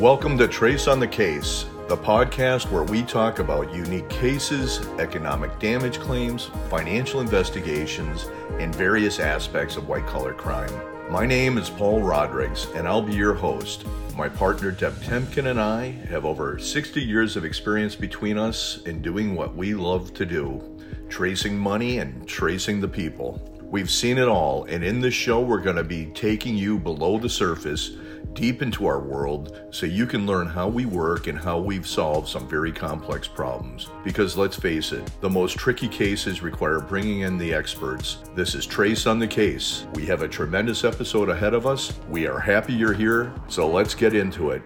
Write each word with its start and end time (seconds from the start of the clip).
Welcome 0.00 0.38
to 0.38 0.46
Trace 0.46 0.86
on 0.86 1.00
the 1.00 1.08
Case, 1.08 1.66
the 1.88 1.96
podcast 1.96 2.70
where 2.70 2.84
we 2.84 3.02
talk 3.02 3.40
about 3.40 3.74
unique 3.74 4.08
cases, 4.08 4.78
economic 5.00 5.58
damage 5.58 5.98
claims, 5.98 6.52
financial 6.70 7.20
investigations, 7.20 8.28
and 8.60 8.72
various 8.72 9.18
aspects 9.18 9.76
of 9.76 9.88
white 9.88 10.06
collar 10.06 10.34
crime. 10.34 10.70
My 11.10 11.26
name 11.26 11.58
is 11.58 11.68
Paul 11.68 12.00
Rodrigues, 12.00 12.68
and 12.76 12.86
I'll 12.86 13.02
be 13.02 13.16
your 13.16 13.34
host. 13.34 13.86
My 14.16 14.28
partner 14.28 14.70
Deb 14.70 14.94
Temkin 14.98 15.50
and 15.50 15.60
I 15.60 15.86
have 16.08 16.24
over 16.24 16.60
60 16.60 17.02
years 17.02 17.36
of 17.36 17.44
experience 17.44 17.96
between 17.96 18.38
us 18.38 18.80
in 18.86 19.02
doing 19.02 19.34
what 19.34 19.56
we 19.56 19.74
love 19.74 20.14
to 20.14 20.24
do 20.24 20.62
tracing 21.08 21.58
money 21.58 21.98
and 21.98 22.24
tracing 22.28 22.80
the 22.80 22.86
people. 22.86 23.42
We've 23.64 23.90
seen 23.90 24.16
it 24.16 24.28
all, 24.28 24.62
and 24.64 24.84
in 24.84 25.00
this 25.00 25.14
show, 25.14 25.40
we're 25.40 25.60
going 25.60 25.74
to 25.74 25.82
be 25.82 26.06
taking 26.06 26.56
you 26.56 26.78
below 26.78 27.18
the 27.18 27.28
surface 27.28 27.96
deep 28.32 28.62
into 28.62 28.86
our 28.86 29.00
world 29.00 29.60
so 29.70 29.86
you 29.86 30.06
can 30.06 30.26
learn 30.26 30.46
how 30.46 30.68
we 30.68 30.86
work 30.86 31.26
and 31.26 31.38
how 31.38 31.58
we've 31.58 31.86
solved 31.86 32.28
some 32.28 32.48
very 32.48 32.72
complex 32.72 33.26
problems. 33.26 33.88
Because 34.04 34.36
let's 34.36 34.56
face 34.56 34.92
it, 34.92 35.10
the 35.20 35.30
most 35.30 35.56
tricky 35.56 35.88
cases 35.88 36.42
require 36.42 36.80
bringing 36.80 37.20
in 37.20 37.38
the 37.38 37.52
experts. 37.52 38.18
This 38.34 38.54
is 38.54 38.66
Trace 38.66 39.06
on 39.06 39.18
the 39.18 39.26
Case. 39.26 39.86
We 39.94 40.06
have 40.06 40.22
a 40.22 40.28
tremendous 40.28 40.84
episode 40.84 41.28
ahead 41.28 41.54
of 41.54 41.66
us. 41.66 41.92
We 42.08 42.26
are 42.26 42.38
happy 42.38 42.72
you're 42.72 42.92
here, 42.92 43.32
so 43.48 43.68
let's 43.68 43.94
get 43.94 44.14
into 44.14 44.50
it. 44.50 44.62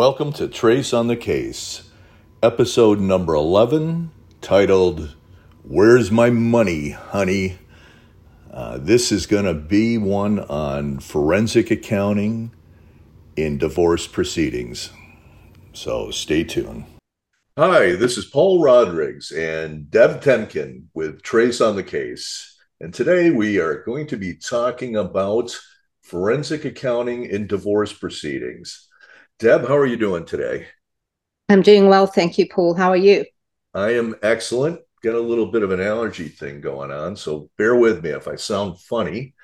Welcome 0.00 0.32
to 0.32 0.48
Trace 0.48 0.94
on 0.94 1.08
the 1.08 1.16
Case, 1.16 1.90
episode 2.42 3.00
number 3.00 3.34
11, 3.34 4.10
titled 4.40 5.14
Where's 5.62 6.10
My 6.10 6.30
Money, 6.30 6.92
Honey? 6.92 7.58
Uh, 8.50 8.78
this 8.78 9.12
is 9.12 9.26
going 9.26 9.44
to 9.44 9.52
be 9.52 9.98
one 9.98 10.38
on 10.38 11.00
forensic 11.00 11.70
accounting 11.70 12.50
in 13.36 13.58
divorce 13.58 14.06
proceedings. 14.06 14.88
So 15.74 16.10
stay 16.10 16.44
tuned. 16.44 16.86
Hi, 17.58 17.94
this 17.94 18.16
is 18.16 18.24
Paul 18.24 18.62
Rodrigues 18.62 19.30
and 19.30 19.90
Deb 19.90 20.22
Temkin 20.22 20.84
with 20.94 21.20
Trace 21.20 21.60
on 21.60 21.76
the 21.76 21.82
Case. 21.82 22.56
And 22.80 22.94
today 22.94 23.28
we 23.28 23.58
are 23.58 23.84
going 23.84 24.06
to 24.06 24.16
be 24.16 24.32
talking 24.32 24.96
about 24.96 25.54
forensic 26.00 26.64
accounting 26.64 27.26
in 27.26 27.46
divorce 27.46 27.92
proceedings. 27.92 28.86
Deb, 29.40 29.66
how 29.66 29.74
are 29.74 29.86
you 29.86 29.96
doing 29.96 30.26
today? 30.26 30.66
I'm 31.48 31.62
doing 31.62 31.88
well. 31.88 32.06
Thank 32.06 32.36
you, 32.36 32.46
Paul. 32.46 32.74
How 32.74 32.90
are 32.90 32.96
you? 32.96 33.24
I 33.72 33.94
am 33.94 34.14
excellent. 34.22 34.80
Got 35.02 35.14
a 35.14 35.20
little 35.20 35.46
bit 35.46 35.62
of 35.62 35.70
an 35.70 35.80
allergy 35.80 36.28
thing 36.28 36.60
going 36.60 36.90
on, 36.90 37.16
so 37.16 37.48
bear 37.56 37.74
with 37.74 38.04
me 38.04 38.10
if 38.10 38.28
I 38.28 38.36
sound 38.36 38.78
funny. 38.82 39.34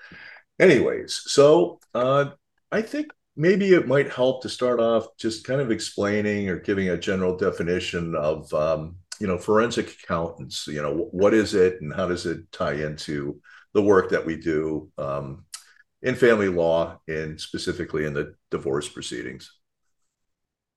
Anyways, 0.60 1.22
so 1.24 1.80
uh, 1.94 2.26
I 2.70 2.82
think 2.82 3.06
maybe 3.36 3.72
it 3.72 3.88
might 3.88 4.12
help 4.12 4.42
to 4.42 4.50
start 4.50 4.80
off 4.80 5.06
just 5.16 5.46
kind 5.46 5.62
of 5.62 5.70
explaining 5.70 6.50
or 6.50 6.60
giving 6.60 6.90
a 6.90 6.98
general 6.98 7.34
definition 7.34 8.14
of 8.14 8.52
um, 8.52 8.96
you 9.18 9.26
know 9.26 9.38
forensic 9.38 9.96
accountants 10.04 10.66
you 10.66 10.82
know 10.82 11.08
what 11.10 11.32
is 11.32 11.54
it 11.54 11.80
and 11.80 11.94
how 11.94 12.06
does 12.06 12.26
it 12.26 12.52
tie 12.52 12.74
into 12.74 13.40
the 13.72 13.82
work 13.82 14.10
that 14.10 14.26
we 14.26 14.36
do 14.36 14.90
um, 14.98 15.46
in 16.02 16.14
family 16.14 16.50
law 16.50 16.98
and 17.08 17.40
specifically 17.40 18.04
in 18.04 18.12
the 18.12 18.34
divorce 18.50 18.88
proceedings 18.90 19.55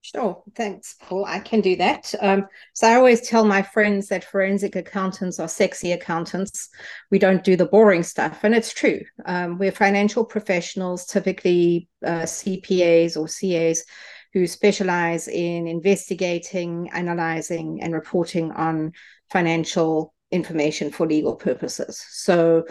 Sure, 0.01 0.43
thanks, 0.55 0.95
Paul. 1.01 1.25
I 1.25 1.39
can 1.39 1.59
do 1.59 1.75
that. 1.75 2.13
Um, 2.21 2.47
so 2.73 2.87
I 2.87 2.95
always 2.95 3.27
tell 3.27 3.43
my 3.43 3.61
friends 3.61 4.07
that 4.07 4.23
forensic 4.23 4.75
accountants 4.77 5.39
are 5.39 5.47
sexy 5.49 5.91
accountants. 5.91 6.69
We 7.11 7.19
don't 7.19 7.43
do 7.43 7.57
the 7.57 7.65
boring 7.65 8.03
stuff, 8.03 8.43
and 8.43 8.55
it's 8.55 8.73
true. 8.73 9.01
Um, 9.25 9.57
we're 9.57 9.73
financial 9.73 10.23
professionals, 10.23 11.05
typically 11.05 11.89
uh, 12.05 12.21
CPAs 12.25 13.17
or 13.17 13.27
CAs, 13.27 13.83
who 14.33 14.47
specialize 14.47 15.27
in 15.27 15.67
investigating, 15.67 16.89
analyzing, 16.93 17.79
and 17.81 17.93
reporting 17.93 18.51
on 18.53 18.93
financial 19.29 20.13
information 20.31 20.91
for 20.91 21.07
legal 21.07 21.35
purposes. 21.35 22.03
So 22.09 22.66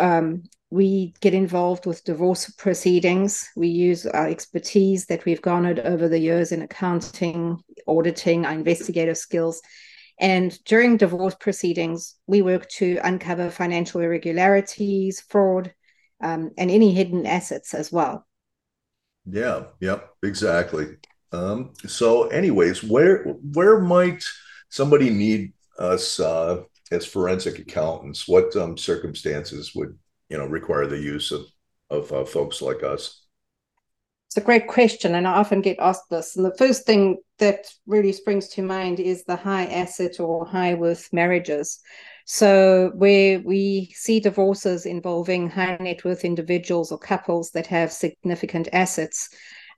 um, 0.00 0.44
we 0.70 1.14
get 1.20 1.34
involved 1.34 1.86
with 1.86 2.04
divorce 2.04 2.50
proceedings. 2.50 3.48
We 3.56 3.68
use 3.68 4.06
our 4.06 4.26
expertise 4.26 5.06
that 5.06 5.24
we've 5.24 5.42
garnered 5.42 5.80
over 5.80 6.08
the 6.08 6.18
years 6.18 6.52
in 6.52 6.62
accounting, 6.62 7.62
auditing, 7.86 8.44
our 8.44 8.52
investigative 8.52 9.18
skills. 9.18 9.60
And 10.18 10.56
during 10.64 10.96
divorce 10.96 11.34
proceedings, 11.34 12.16
we 12.26 12.42
work 12.42 12.68
to 12.70 12.98
uncover 13.02 13.50
financial 13.50 14.00
irregularities, 14.00 15.20
fraud, 15.20 15.72
um, 16.22 16.52
and 16.56 16.70
any 16.70 16.92
hidden 16.92 17.26
assets 17.26 17.74
as 17.74 17.92
well. 17.92 18.26
Yeah, 19.26 19.64
yep, 19.80 20.10
exactly. 20.22 20.96
Um, 21.32 21.72
so, 21.86 22.28
anyways, 22.28 22.84
where 22.84 23.24
where 23.24 23.80
might 23.80 24.24
somebody 24.68 25.10
need 25.10 25.52
us 25.78 26.20
uh, 26.20 26.62
as 26.90 27.06
forensic 27.06 27.58
accountants? 27.58 28.28
What 28.28 28.54
um, 28.56 28.76
circumstances 28.76 29.74
would 29.74 29.98
you 30.28 30.38
know 30.38 30.46
require 30.46 30.86
the 30.86 31.00
use 31.00 31.32
of 31.32 31.46
of 31.90 32.12
uh, 32.12 32.24
folks 32.24 32.62
like 32.62 32.82
us? 32.82 33.24
It's 34.28 34.42
a 34.42 34.44
great 34.44 34.66
question, 34.66 35.14
and 35.14 35.28
I 35.28 35.34
often 35.34 35.60
get 35.60 35.78
asked 35.78 36.10
this. 36.10 36.36
And 36.36 36.44
the 36.44 36.56
first 36.56 36.86
thing 36.86 37.18
that 37.38 37.66
really 37.86 38.12
springs 38.12 38.48
to 38.48 38.62
mind 38.62 38.98
is 38.98 39.22
the 39.22 39.36
high 39.36 39.66
asset 39.66 40.18
or 40.18 40.44
high 40.44 40.74
worth 40.74 41.12
marriages. 41.12 41.78
So, 42.26 42.90
where 42.96 43.38
we 43.40 43.92
see 43.94 44.18
divorces 44.18 44.86
involving 44.86 45.50
high 45.50 45.76
net 45.78 46.04
worth 46.04 46.24
individuals 46.24 46.90
or 46.90 46.98
couples 46.98 47.50
that 47.52 47.68
have 47.68 47.92
significant 47.92 48.68
assets, 48.72 49.28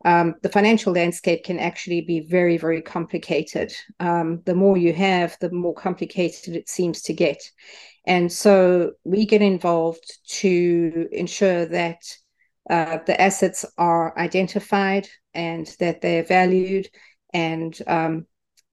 um, 0.07 0.37
the 0.43 0.49
financial 0.49 0.93
landscape 0.93 1.43
can 1.43 1.59
actually 1.59 2.01
be 2.01 2.21
very, 2.21 2.59
very 2.59 2.81
complicated. 2.81 3.75
Um, 3.99 4.41
the 4.45 4.55
more 4.55 4.77
you 4.77 4.93
have, 4.93 5.37
the 5.41 5.51
more 5.51 5.75
complicated 5.75 6.55
it 6.55 6.69
seems 6.69 7.03
to 7.03 7.13
get. 7.13 7.43
And 8.05 8.33
so 8.33 8.93
we 9.03 9.27
get 9.27 9.43
involved 9.43 10.09
to 10.39 11.09
ensure 11.11 11.67
that 11.67 11.99
uh, 12.71 12.99
the 13.05 13.21
assets 13.21 13.65
are 13.79 14.17
identified 14.17 15.09
and 15.35 15.67
that 15.81 16.03
they're 16.03 16.23
valued 16.23 16.89
and 17.35 17.77
um, 17.89 18.27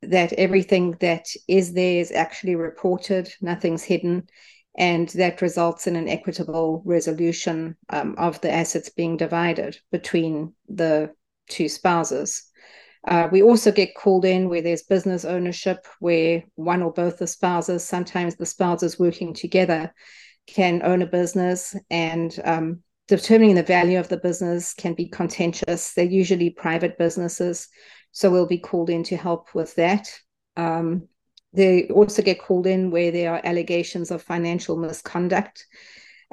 that 0.04 0.34
everything 0.34 0.98
that 1.00 1.26
is 1.48 1.74
there 1.74 2.00
is 2.00 2.12
actually 2.12 2.56
reported, 2.56 3.34
nothing's 3.42 3.84
hidden, 3.84 4.28
and 4.78 5.10
that 5.10 5.42
results 5.42 5.88
in 5.88 5.96
an 5.96 6.08
equitable 6.08 6.84
resolution 6.86 7.76
um, 7.90 8.14
of 8.20 8.40
the 8.42 8.52
assets 8.52 8.90
being 8.90 9.18
divided 9.18 9.80
between 9.92 10.54
the 10.70 11.12
two 11.50 11.70
spouses. 11.70 12.44
Uh, 13.06 13.28
we 13.32 13.42
also 13.42 13.72
get 13.72 13.96
called 13.96 14.24
in 14.24 14.50
where 14.50 14.62
there's 14.62 14.84
business 14.84 15.26
ownership, 15.26 15.86
where 16.00 16.44
one 16.56 16.82
or 16.82 16.92
both 16.92 17.18
the 17.18 17.28
spouses, 17.28 17.84
sometimes 17.84 18.36
the 18.36 18.46
spouses 18.46 18.98
working 18.98 19.34
together, 19.34 19.94
can 20.48 20.82
own 20.84 21.02
a 21.02 21.08
business 21.08 21.76
and 21.90 22.40
um, 22.44 22.82
determining 23.08 23.56
the 23.56 23.64
value 23.64 24.00
of 24.00 24.08
the 24.08 24.18
business 24.18 24.74
can 24.74 24.94
be 24.94 25.08
contentious. 25.08 25.94
They're 25.94 26.06
usually 26.06 26.50
private 26.50 26.98
businesses, 26.98 27.68
so 28.12 28.30
we'll 28.30 28.48
be 28.48 28.60
called 28.60 28.90
in 28.90 29.04
to 29.04 29.18
help 29.18 29.54
with 29.54 29.76
that. 29.76 30.10
Um, 30.56 31.08
they 31.54 31.88
also 31.90 32.22
get 32.22 32.42
called 32.42 32.68
in 32.68 32.90
where 32.90 33.12
there 33.12 33.34
are 33.34 33.42
allegations 33.44 34.12
of 34.12 34.22
financial 34.22 34.78
misconduct. 34.78 35.66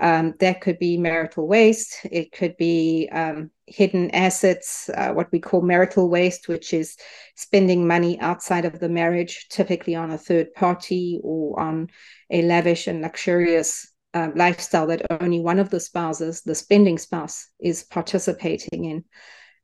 Um, 0.00 0.34
that 0.40 0.62
could 0.62 0.78
be 0.78 0.96
marital 0.96 1.46
waste. 1.46 2.06
It 2.10 2.32
could 2.32 2.56
be 2.56 3.08
um, 3.12 3.50
hidden 3.66 4.10
assets, 4.12 4.88
uh, 4.88 5.12
what 5.12 5.30
we 5.30 5.40
call 5.40 5.60
marital 5.60 6.08
waste, 6.08 6.48
which 6.48 6.72
is 6.72 6.96
spending 7.36 7.86
money 7.86 8.18
outside 8.18 8.64
of 8.64 8.80
the 8.80 8.88
marriage, 8.88 9.48
typically 9.50 9.94
on 9.94 10.10
a 10.10 10.18
third 10.18 10.54
party 10.54 11.20
or 11.22 11.60
on 11.60 11.88
a 12.30 12.40
lavish 12.42 12.86
and 12.86 13.02
luxurious 13.02 13.92
uh, 14.14 14.30
lifestyle 14.34 14.86
that 14.86 15.06
only 15.20 15.38
one 15.38 15.58
of 15.58 15.68
the 15.68 15.80
spouses, 15.80 16.40
the 16.42 16.54
spending 16.54 16.96
spouse, 16.96 17.46
is 17.60 17.84
participating 17.84 18.86
in. 18.86 19.04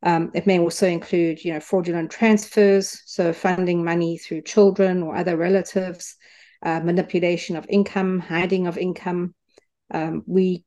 Um, 0.03 0.31
it 0.35 0.47
may 0.47 0.59
also 0.59 0.87
include, 0.87 1.43
you 1.43 1.55
know, 1.55 1.61
fraudulent 1.61 2.11
transfers, 2.11 3.03
so 3.06 3.32
funding 3.32 3.82
money 3.82 4.19
through 4.19 4.43
children 4.43 5.03
or 5.03 5.17
other 5.17 5.37
relatives, 5.37 6.15
uh, 6.62 6.81
manipulation 6.81 7.56
of 7.56 7.67
income, 7.71 8.21
hiding 8.21 8.67
of 8.67 8.77
income, 8.77 9.35
um, 9.93 10.23
we 10.27 10.65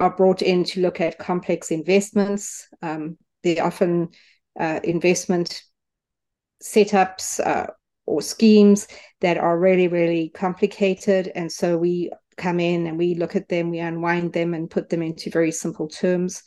are 0.00 0.14
brought 0.14 0.42
in 0.42 0.64
to 0.64 0.80
look 0.80 1.00
at 1.00 1.18
complex 1.18 1.70
investments. 1.70 2.68
Um, 2.82 3.18
they're 3.42 3.64
often 3.64 4.10
uh, 4.58 4.80
investment 4.84 5.62
setups 6.62 7.44
uh, 7.44 7.66
or 8.06 8.22
schemes 8.22 8.88
that 9.20 9.38
are 9.38 9.58
really, 9.58 9.88
really 9.88 10.30
complicated. 10.30 11.30
And 11.34 11.50
so 11.50 11.76
we 11.76 12.10
come 12.36 12.60
in 12.60 12.86
and 12.86 12.96
we 12.96 13.14
look 13.14 13.36
at 13.36 13.48
them, 13.48 13.70
we 13.70 13.80
unwind 13.80 14.32
them 14.32 14.54
and 14.54 14.70
put 14.70 14.88
them 14.88 15.02
into 15.02 15.30
very 15.30 15.52
simple 15.52 15.88
terms. 15.88 16.42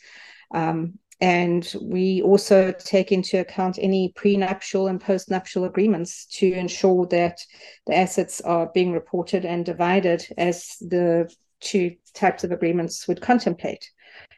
Um, 0.54 0.98
and 1.20 1.72
we 1.80 2.20
also 2.22 2.72
take 2.72 3.12
into 3.12 3.38
account 3.38 3.78
any 3.80 4.12
prenuptial 4.16 4.88
and 4.88 5.00
postnuptial 5.00 5.66
agreements 5.66 6.26
to 6.38 6.52
ensure 6.52 7.06
that 7.06 7.38
the 7.86 7.96
assets 7.96 8.40
are 8.40 8.70
being 8.74 8.90
reported 8.90 9.44
and 9.44 9.64
divided 9.64 10.26
as 10.36 10.76
the 10.80 11.32
two 11.62 11.96
types 12.14 12.44
of 12.44 12.52
agreements 12.52 13.08
would 13.08 13.20
contemplate. 13.20 13.90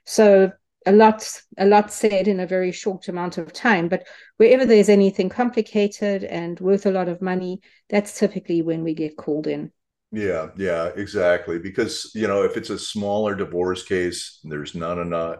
So 0.04 0.52
a 0.86 0.92
lot 0.92 1.26
a 1.58 1.66
lot 1.66 1.92
said 1.92 2.28
in 2.28 2.40
a 2.40 2.46
very 2.46 2.72
short 2.72 3.08
amount 3.08 3.38
of 3.38 3.52
time 3.52 3.88
but 3.88 4.06
wherever 4.36 4.66
there's 4.66 4.88
anything 4.88 5.28
complicated 5.28 6.24
and 6.24 6.60
worth 6.60 6.86
a 6.86 6.90
lot 6.90 7.08
of 7.08 7.22
money 7.22 7.60
that's 7.88 8.18
typically 8.18 8.62
when 8.62 8.84
we 8.84 8.94
get 8.94 9.16
called 9.16 9.46
in 9.46 9.72
yeah 10.12 10.48
yeah 10.56 10.90
exactly 10.96 11.58
because 11.58 12.10
you 12.14 12.26
know 12.26 12.42
if 12.42 12.56
it's 12.56 12.70
a 12.70 12.78
smaller 12.78 13.34
divorce 13.34 13.82
case 13.82 14.40
there's 14.44 14.74
not 14.74 14.98
enough 14.98 15.38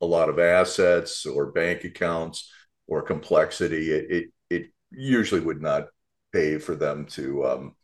a 0.00 0.06
lot 0.06 0.28
of 0.28 0.38
assets 0.38 1.26
or 1.26 1.52
bank 1.52 1.84
accounts 1.84 2.50
or 2.86 3.02
complexity 3.02 3.92
it 3.92 4.10
it, 4.10 4.24
it 4.50 4.70
usually 4.90 5.40
would 5.40 5.62
not 5.62 5.86
pay 6.32 6.58
for 6.58 6.74
them 6.74 7.06
to 7.06 7.44
um, 7.44 7.74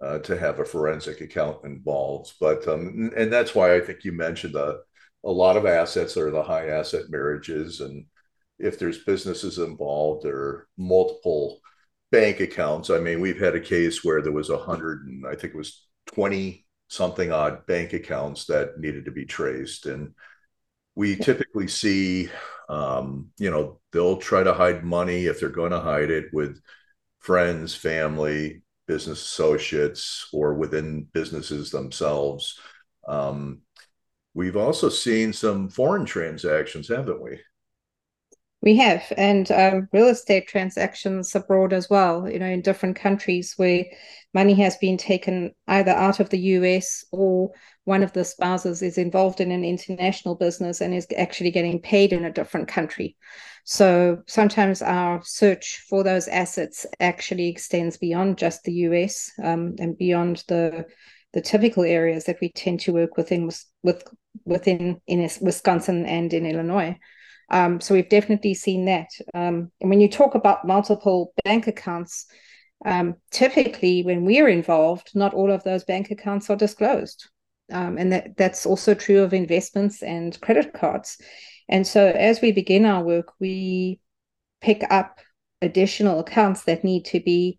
uh, 0.00 0.18
to 0.20 0.36
have 0.38 0.60
a 0.60 0.64
forensic 0.64 1.20
account 1.20 1.64
involved. 1.64 2.32
But 2.40 2.66
um, 2.68 3.10
and 3.16 3.32
that's 3.32 3.54
why 3.54 3.76
i 3.76 3.80
think 3.80 4.04
you 4.04 4.12
mentioned 4.12 4.54
the 4.54 4.82
a 5.24 5.30
lot 5.30 5.56
of 5.56 5.66
assets 5.66 6.16
are 6.16 6.30
the 6.30 6.42
high 6.42 6.68
asset 6.68 7.04
marriages 7.10 7.80
and 7.80 8.06
if 8.58 8.78
there's 8.78 9.04
businesses 9.04 9.58
involved 9.58 10.24
or 10.26 10.68
multiple 10.78 11.60
bank 12.10 12.40
accounts 12.40 12.90
i 12.90 12.98
mean 12.98 13.20
we've 13.20 13.38
had 13.40 13.54
a 13.54 13.60
case 13.60 14.02
where 14.04 14.22
there 14.22 14.32
was 14.32 14.50
a 14.50 14.56
hundred 14.58 15.06
and 15.06 15.26
i 15.26 15.34
think 15.34 15.54
it 15.54 15.58
was 15.58 15.86
20 16.06 16.64
something 16.88 17.30
odd 17.30 17.64
bank 17.66 17.92
accounts 17.92 18.46
that 18.46 18.78
needed 18.78 19.04
to 19.04 19.12
be 19.12 19.24
traced. 19.24 19.86
And 19.86 20.12
we 20.96 21.16
typically 21.16 21.68
see 21.68 22.28
um, 22.68 23.30
you 23.38 23.50
know 23.50 23.80
they'll 23.92 24.16
try 24.16 24.42
to 24.42 24.52
hide 24.52 24.84
money 24.84 25.26
if 25.26 25.40
they're 25.40 25.48
going 25.48 25.72
to 25.72 25.80
hide 25.80 26.10
it 26.10 26.26
with 26.32 26.60
friends 27.20 27.74
family 27.74 28.62
business 28.90 29.22
associates 29.22 30.28
or 30.32 30.54
within 30.54 31.06
businesses 31.12 31.70
themselves 31.70 32.58
um, 33.08 33.62
We've 34.34 34.56
also 34.56 34.88
seen 34.88 35.32
some 35.32 35.68
foreign 35.68 36.04
transactions, 36.04 36.88
haven't 36.88 37.20
we? 37.20 37.40
We 38.62 38.76
have, 38.76 39.10
and 39.16 39.50
um, 39.50 39.88
real 39.90 40.08
estate 40.08 40.46
transactions 40.46 41.34
abroad 41.34 41.72
as 41.72 41.88
well, 41.88 42.28
you 42.28 42.38
know, 42.38 42.46
in 42.46 42.60
different 42.60 42.96
countries 42.96 43.54
where 43.56 43.86
money 44.34 44.52
has 44.54 44.76
been 44.76 44.98
taken 44.98 45.52
either 45.66 45.92
out 45.92 46.20
of 46.20 46.28
the 46.28 46.38
US 46.38 47.04
or 47.10 47.52
one 47.84 48.02
of 48.02 48.12
the 48.12 48.24
spouses 48.24 48.82
is 48.82 48.98
involved 48.98 49.40
in 49.40 49.50
an 49.50 49.64
international 49.64 50.34
business 50.34 50.82
and 50.82 50.92
is 50.92 51.06
actually 51.16 51.50
getting 51.50 51.80
paid 51.80 52.12
in 52.12 52.26
a 52.26 52.32
different 52.32 52.68
country. 52.68 53.16
So 53.64 54.22
sometimes 54.26 54.82
our 54.82 55.22
search 55.24 55.84
for 55.88 56.02
those 56.04 56.28
assets 56.28 56.84
actually 56.98 57.48
extends 57.48 57.96
beyond 57.96 58.36
just 58.36 58.62
the 58.64 58.72
US 58.72 59.30
um, 59.42 59.76
and 59.78 59.96
beyond 59.96 60.44
the 60.48 60.84
the 61.32 61.40
typical 61.40 61.84
areas 61.84 62.24
that 62.24 62.38
we 62.40 62.50
tend 62.50 62.80
to 62.80 62.92
work 62.92 63.16
within 63.16 63.50
with 63.82 64.02
within 64.44 65.00
in 65.06 65.30
Wisconsin 65.40 66.04
and 66.04 66.32
in 66.34 66.44
Illinois. 66.44 66.98
Um, 67.50 67.80
so 67.80 67.94
we've 67.94 68.08
definitely 68.08 68.54
seen 68.54 68.84
that. 68.86 69.08
Um, 69.34 69.70
and 69.80 69.90
when 69.90 70.00
you 70.00 70.08
talk 70.08 70.34
about 70.34 70.66
multiple 70.66 71.32
bank 71.44 71.66
accounts, 71.66 72.26
um, 72.84 73.16
typically 73.30 74.02
when 74.02 74.24
we're 74.24 74.48
involved, 74.48 75.10
not 75.14 75.34
all 75.34 75.50
of 75.50 75.64
those 75.64 75.84
bank 75.84 76.10
accounts 76.10 76.48
are 76.48 76.56
disclosed. 76.56 77.28
Um, 77.72 77.98
and 77.98 78.12
that, 78.12 78.36
that's 78.36 78.66
also 78.66 78.94
true 78.94 79.22
of 79.22 79.32
investments 79.32 80.02
and 80.02 80.40
credit 80.40 80.72
cards. 80.72 81.18
And 81.68 81.86
so 81.86 82.06
as 82.06 82.40
we 82.40 82.52
begin 82.52 82.84
our 82.84 83.02
work, 83.02 83.32
we 83.38 84.00
pick 84.60 84.84
up 84.90 85.20
additional 85.62 86.20
accounts 86.20 86.64
that 86.64 86.84
need 86.84 87.04
to 87.06 87.20
be 87.20 87.58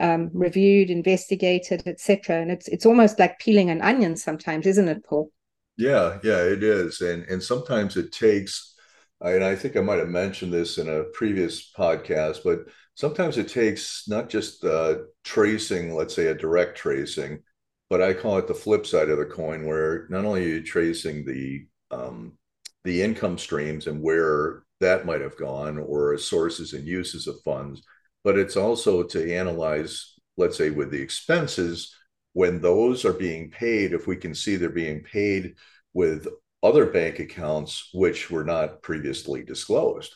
um, 0.00 0.30
reviewed, 0.32 0.90
investigated, 0.90 1.82
etc. 1.86 2.36
And 2.36 2.50
it's 2.50 2.68
it's 2.68 2.84
almost 2.84 3.18
like 3.18 3.38
peeling 3.38 3.70
an 3.70 3.80
onion 3.80 4.16
sometimes, 4.16 4.66
isn't 4.66 4.88
it, 4.88 5.04
Paul? 5.04 5.30
Yeah, 5.76 6.18
yeah, 6.22 6.42
it 6.42 6.62
is, 6.62 7.00
and 7.00 7.24
and 7.24 7.42
sometimes 7.42 7.96
it 7.96 8.12
takes. 8.12 8.74
And 9.20 9.42
I 9.42 9.54
think 9.56 9.76
I 9.76 9.80
might 9.80 9.98
have 9.98 10.08
mentioned 10.08 10.52
this 10.52 10.78
in 10.78 10.88
a 10.88 11.04
previous 11.04 11.72
podcast, 11.72 12.40
but 12.44 12.66
sometimes 12.94 13.38
it 13.38 13.48
takes 13.48 14.04
not 14.08 14.28
just 14.28 14.64
uh, 14.64 14.96
tracing, 15.24 15.94
let's 15.94 16.14
say 16.14 16.26
a 16.26 16.34
direct 16.34 16.76
tracing, 16.76 17.42
but 17.88 18.02
I 18.02 18.12
call 18.12 18.38
it 18.38 18.46
the 18.46 18.54
flip 18.54 18.86
side 18.86 19.08
of 19.08 19.18
the 19.18 19.24
coin, 19.24 19.64
where 19.64 20.06
not 20.10 20.24
only 20.24 20.44
are 20.44 20.48
you 20.48 20.62
tracing 20.62 21.24
the 21.24 21.66
um, 21.90 22.36
the 22.84 23.02
income 23.02 23.38
streams 23.38 23.86
and 23.86 24.02
where 24.02 24.62
that 24.80 25.06
might 25.06 25.20
have 25.20 25.36
gone, 25.36 25.78
or 25.78 26.16
sources 26.18 26.72
and 26.72 26.86
uses 26.86 27.26
of 27.26 27.40
funds, 27.42 27.82
but 28.22 28.38
it's 28.38 28.56
also 28.56 29.02
to 29.02 29.34
analyze, 29.34 30.14
let's 30.36 30.58
say, 30.58 30.70
with 30.70 30.90
the 30.90 31.00
expenses, 31.00 31.94
when 32.32 32.60
those 32.60 33.04
are 33.04 33.14
being 33.14 33.50
paid, 33.50 33.92
if 33.92 34.06
we 34.06 34.16
can 34.16 34.34
see 34.34 34.56
they're 34.56 34.68
being 34.68 35.02
paid 35.02 35.54
with 35.94 36.28
other 36.62 36.86
bank 36.86 37.18
accounts 37.18 37.90
which 37.94 38.30
were 38.30 38.44
not 38.44 38.82
previously 38.82 39.42
disclosed 39.42 40.14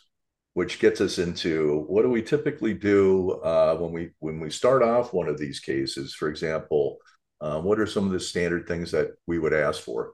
which 0.54 0.80
gets 0.80 1.00
us 1.00 1.18
into 1.18 1.84
what 1.86 2.02
do 2.02 2.10
we 2.10 2.22
typically 2.22 2.74
do 2.74 3.30
uh, 3.44 3.76
when 3.76 3.92
we 3.92 4.10
when 4.18 4.40
we 4.40 4.50
start 4.50 4.82
off 4.82 5.12
one 5.12 5.28
of 5.28 5.38
these 5.38 5.60
cases? 5.60 6.12
For 6.14 6.28
example 6.28 6.98
uh, 7.40 7.60
what 7.60 7.80
are 7.80 7.86
some 7.86 8.04
of 8.04 8.12
the 8.12 8.20
standard 8.20 8.68
things 8.68 8.90
that 8.90 9.12
we 9.26 9.38
would 9.38 9.54
ask 9.54 9.80
for? 9.82 10.12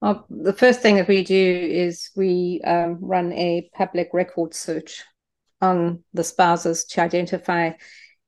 Well, 0.00 0.26
the 0.28 0.52
first 0.52 0.80
thing 0.80 0.96
that 0.96 1.08
we 1.08 1.22
do 1.22 1.68
is 1.70 2.10
we 2.16 2.60
um, 2.64 2.98
run 3.00 3.32
a 3.32 3.70
public 3.74 4.10
record 4.12 4.54
search 4.54 5.04
on 5.60 6.02
the 6.12 6.24
spouses 6.24 6.84
to 6.86 7.00
identify 7.00 7.70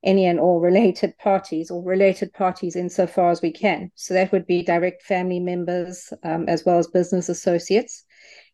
any 0.05 0.27
and 0.27 0.39
all 0.39 0.61
related 0.61 1.17
parties 1.19 1.71
or 1.71 1.83
related 1.83 2.33
parties 2.33 2.77
insofar 2.77 3.31
as 3.31 3.43
we 3.43 3.53
can. 3.53 3.91
So 3.95 4.15
that 4.15 4.33
would 4.33 4.47
be 4.47 4.63
direct 4.63 5.03
family 5.03 5.41
members 5.41 6.13
um, 6.23 6.49
as 6.49 6.65
well 6.65 6.79
as 6.79 6.87
business 6.87 7.29
associates. 7.29 8.05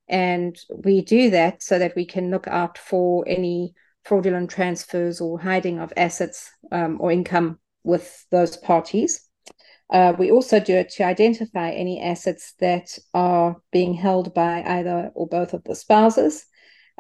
And 0.09 0.59
we 0.85 1.03
do 1.03 1.31
that 1.31 1.63
so 1.63 1.79
that 1.79 1.95
we 1.95 2.05
can 2.05 2.31
look 2.31 2.49
out 2.49 2.79
for 2.79 3.25
any 3.29 3.75
fraudulent 4.05 4.51
transfers 4.51 5.21
or 5.21 5.39
hiding 5.39 5.79
of 5.79 5.93
assets 5.97 6.51
um, 6.71 6.99
or 7.01 7.13
income 7.13 7.59
with 7.85 8.27
those 8.31 8.57
parties. 8.57 9.29
Uh, 9.91 10.15
we 10.19 10.31
also 10.31 10.59
do 10.59 10.75
it 10.75 10.89
to 10.89 11.05
identify 11.05 11.71
any 11.71 12.01
assets 12.01 12.55
that 12.61 12.99
are 13.13 13.57
being 13.73 13.93
held 13.93 14.33
by 14.33 14.63
either 14.63 15.11
or 15.15 15.27
both 15.29 15.53
of 15.53 15.63
the 15.65 15.75
spouses 15.75 16.47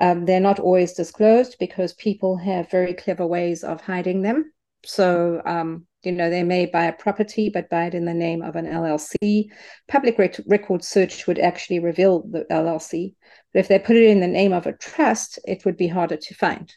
um, 0.00 0.24
they're 0.24 0.40
not 0.40 0.58
always 0.58 0.92
disclosed 0.92 1.56
because 1.58 1.92
people 1.94 2.36
have 2.36 2.70
very 2.70 2.94
clever 2.94 3.26
ways 3.26 3.64
of 3.64 3.80
hiding 3.80 4.22
them. 4.22 4.52
So, 4.84 5.40
um, 5.44 5.86
you 6.02 6.12
know, 6.12 6.30
they 6.30 6.42
may 6.42 6.66
buy 6.66 6.84
a 6.84 6.92
property, 6.92 7.48
but 7.48 7.70
buy 7.70 7.86
it 7.86 7.94
in 7.94 8.04
the 8.04 8.14
name 8.14 8.42
of 8.42 8.56
an 8.56 8.66
LLC. 8.66 9.50
Public 9.86 10.18
rec- 10.18 10.40
record 10.46 10.82
search 10.82 11.26
would 11.26 11.38
actually 11.38 11.78
reveal 11.78 12.22
the 12.22 12.44
LLC. 12.50 13.14
But 13.52 13.60
if 13.60 13.68
they 13.68 13.78
put 13.78 13.96
it 13.96 14.08
in 14.08 14.20
the 14.20 14.26
name 14.26 14.52
of 14.52 14.66
a 14.66 14.72
trust, 14.72 15.38
it 15.44 15.64
would 15.64 15.76
be 15.76 15.86
harder 15.86 16.16
to 16.16 16.34
find. 16.34 16.72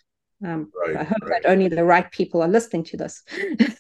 Um, 0.45 0.71
right, 0.79 0.95
I 0.95 1.03
hope 1.03 1.23
right. 1.23 1.41
that 1.41 1.49
only 1.49 1.67
the 1.69 1.83
right 1.83 2.09
people 2.11 2.43
are 2.43 2.47
listening 2.47 2.83
to 2.85 2.97
this. 2.97 3.23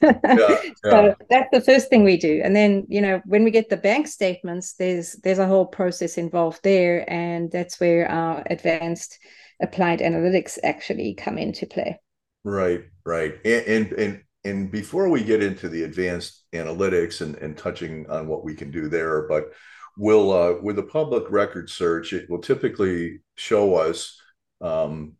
yeah, 0.01 0.15
yeah. 0.23 0.59
So 0.83 1.15
that's 1.29 1.49
the 1.51 1.61
first 1.61 1.89
thing 1.89 2.03
we 2.03 2.17
do, 2.17 2.41
and 2.43 2.55
then 2.55 2.85
you 2.89 3.01
know 3.01 3.21
when 3.25 3.43
we 3.43 3.51
get 3.51 3.69
the 3.69 3.77
bank 3.77 4.07
statements, 4.07 4.73
there's 4.73 5.13
there's 5.23 5.39
a 5.39 5.47
whole 5.47 5.67
process 5.67 6.17
involved 6.17 6.61
there, 6.63 7.05
and 7.11 7.51
that's 7.51 7.79
where 7.79 8.09
our 8.09 8.43
advanced 8.49 9.19
applied 9.61 9.99
analytics 9.99 10.57
actually 10.63 11.13
come 11.13 11.37
into 11.37 11.67
play. 11.67 11.99
Right, 12.43 12.85
right, 13.05 13.35
and 13.45 13.65
and 13.67 13.91
and, 13.93 14.23
and 14.43 14.71
before 14.71 15.09
we 15.09 15.23
get 15.23 15.43
into 15.43 15.69
the 15.69 15.83
advanced 15.83 16.45
analytics 16.53 17.21
and, 17.21 17.35
and 17.35 17.55
touching 17.55 18.09
on 18.09 18.27
what 18.27 18.43
we 18.43 18.55
can 18.55 18.71
do 18.71 18.89
there, 18.89 19.27
but 19.27 19.51
will 19.97 20.31
uh, 20.31 20.53
with 20.63 20.79
a 20.79 20.83
public 20.83 21.29
record 21.29 21.69
search, 21.69 22.11
it 22.11 22.27
will 22.27 22.41
typically 22.41 23.19
show 23.35 23.75
us. 23.75 24.19
Um, 24.61 25.13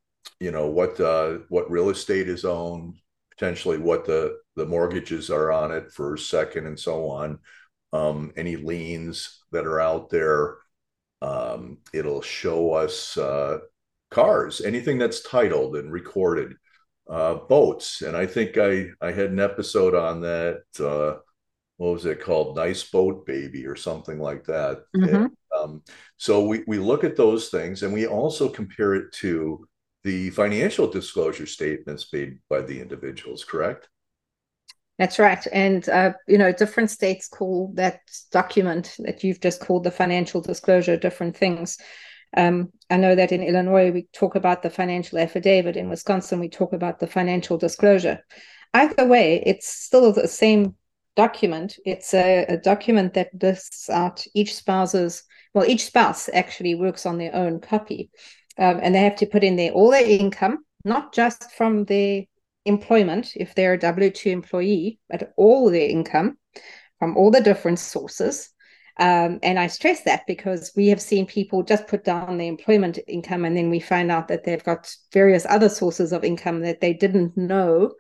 you 0.46 0.52
know 0.52 0.68
what 0.68 1.00
uh, 1.00 1.40
what 1.50 1.72
real 1.72 1.90
estate 1.90 2.30
is 2.30 2.46
owned, 2.46 2.94
potentially 3.32 3.80
what 3.80 4.06
the 4.06 4.38
the 4.56 4.68
mortgages 4.68 5.32
are 5.32 5.52
on 5.52 5.72
it 5.72 5.92
for 5.92 6.16
second 6.18 6.68
and 6.68 6.80
so 6.80 7.10
on, 7.10 7.40
um, 7.94 8.32
any 8.38 8.56
liens 8.56 9.44
that 9.52 9.66
are 9.66 9.80
out 9.80 10.12
there. 10.12 10.58
Um, 11.24 11.80
it'll 11.94 12.22
show 12.22 12.74
us 12.74 13.18
uh, 13.18 13.58
cars, 14.12 14.62
anything 14.62 15.00
that's 15.00 15.24
titled 15.24 15.78
and 15.78 15.92
recorded, 15.92 16.54
uh, 17.10 17.34
boats, 17.50 18.04
and 18.04 18.16
I 18.16 18.28
think 18.28 18.60
I 18.60 18.90
I 19.02 19.14
had 19.14 19.32
an 19.32 19.40
episode 19.40 19.96
on 19.96 20.22
that. 20.22 20.62
Uh, 20.80 21.22
what 21.78 21.94
was 21.94 22.06
it 22.06 22.22
called? 22.22 22.56
Nice 22.56 22.84
boat 22.84 23.26
baby 23.26 23.66
or 23.66 23.76
something 23.76 24.20
like 24.20 24.44
that. 24.44 24.84
Mm-hmm. 24.96 25.16
And, 25.16 25.38
um, 25.60 25.82
so 26.18 26.46
we 26.46 26.64
we 26.68 26.78
look 26.78 27.04
at 27.04 27.18
those 27.18 27.50
things 27.50 27.82
and 27.82 27.92
we 27.92 28.06
also 28.06 28.48
compare 28.48 28.94
it 28.94 29.12
to 29.14 29.68
the 30.06 30.30
financial 30.30 30.88
disclosure 30.88 31.48
statements 31.48 32.14
made 32.14 32.38
by 32.48 32.62
the 32.62 32.80
individuals, 32.80 33.44
correct? 33.44 33.90
That's 35.00 35.18
right. 35.18 35.46
And, 35.52 35.90
uh, 35.90 36.14
you 36.28 36.38
know, 36.38 36.52
different 36.52 36.92
states 36.92 37.28
call 37.28 37.74
that 37.74 38.02
document 38.32 38.96
that 39.00 39.24
you've 39.24 39.42
just 39.42 39.60
called 39.60 39.84
the 39.84 39.90
financial 39.90 40.42
disclosure 40.42 40.96
different 40.96 41.36
things. 41.36 41.80
Um, 42.38 42.72
I 42.92 42.98
know 42.98 43.16
that 43.16 43.32
in 43.32 43.42
Illinois, 43.42 43.92
we 43.92 44.08
talk 44.14 44.36
about 44.36 44.62
the 44.62 44.70
financial 44.70 45.18
affidavit. 45.18 45.76
In 45.76 45.90
Wisconsin, 45.90 46.40
we 46.40 46.50
talk 46.50 46.72
about 46.74 47.00
the 47.00 47.08
financial 47.08 47.58
disclosure. 47.58 48.24
Either 48.76 49.08
way, 49.08 49.42
it's 49.44 49.68
still 49.68 50.14
the 50.14 50.28
same 50.28 50.76
document. 51.16 51.78
It's 51.84 52.14
a, 52.14 52.46
a 52.48 52.58
document 52.58 53.16
that 53.16 53.32
lists 53.42 53.90
out 53.90 54.24
each 54.36 54.54
spouse's, 54.54 55.24
well, 55.56 55.66
each 55.66 55.86
spouse 55.86 56.30
actually 56.32 56.76
works 56.76 57.08
on 57.08 57.18
their 57.18 57.34
own 57.34 57.60
copy. 57.60 58.12
Um, 58.58 58.80
and 58.82 58.96
they 58.96 59.00
have 59.00 59.18
to 59.18 59.26
put 59.26 59.44
in 59.44 59.56
there 59.56 59.72
all 59.72 59.92
their 59.92 60.06
income, 60.06 60.66
not 60.84 61.14
just 61.14 61.52
from 61.52 61.86
their 61.86 62.24
employment 62.66 63.34
if 63.36 63.54
they're 63.54 63.74
a 63.74 63.80
W 63.80 64.10
2 64.10 64.30
employee, 64.30 65.00
but 65.10 65.34
all 65.38 65.70
their 65.70 65.90
income 65.90 66.38
from 67.00 67.18
all 67.18 67.32
the 67.32 67.42
different 67.42 67.80
sources. 67.80 68.50
Um, 68.98 69.40
and 69.44 69.60
I 69.60 69.68
stress 69.68 70.04
that 70.04 70.26
because 70.26 70.72
we 70.76 70.88
have 70.88 71.02
seen 71.02 71.26
people 71.26 71.64
just 71.64 71.88
put 71.88 72.06
down 72.06 72.38
their 72.38 72.48
employment 72.48 72.98
income 73.08 73.44
and 73.44 73.56
then 73.56 73.70
we 73.70 73.82
find 73.82 74.10
out 74.10 74.30
that 74.30 74.46
they've 74.46 74.64
got 74.64 74.94
various 75.12 75.46
other 75.50 75.68
sources 75.68 76.14
of 76.14 76.24
income 76.24 76.62
that 76.62 76.80
they 76.80 76.94
didn't 76.94 77.36
know, 77.36 77.92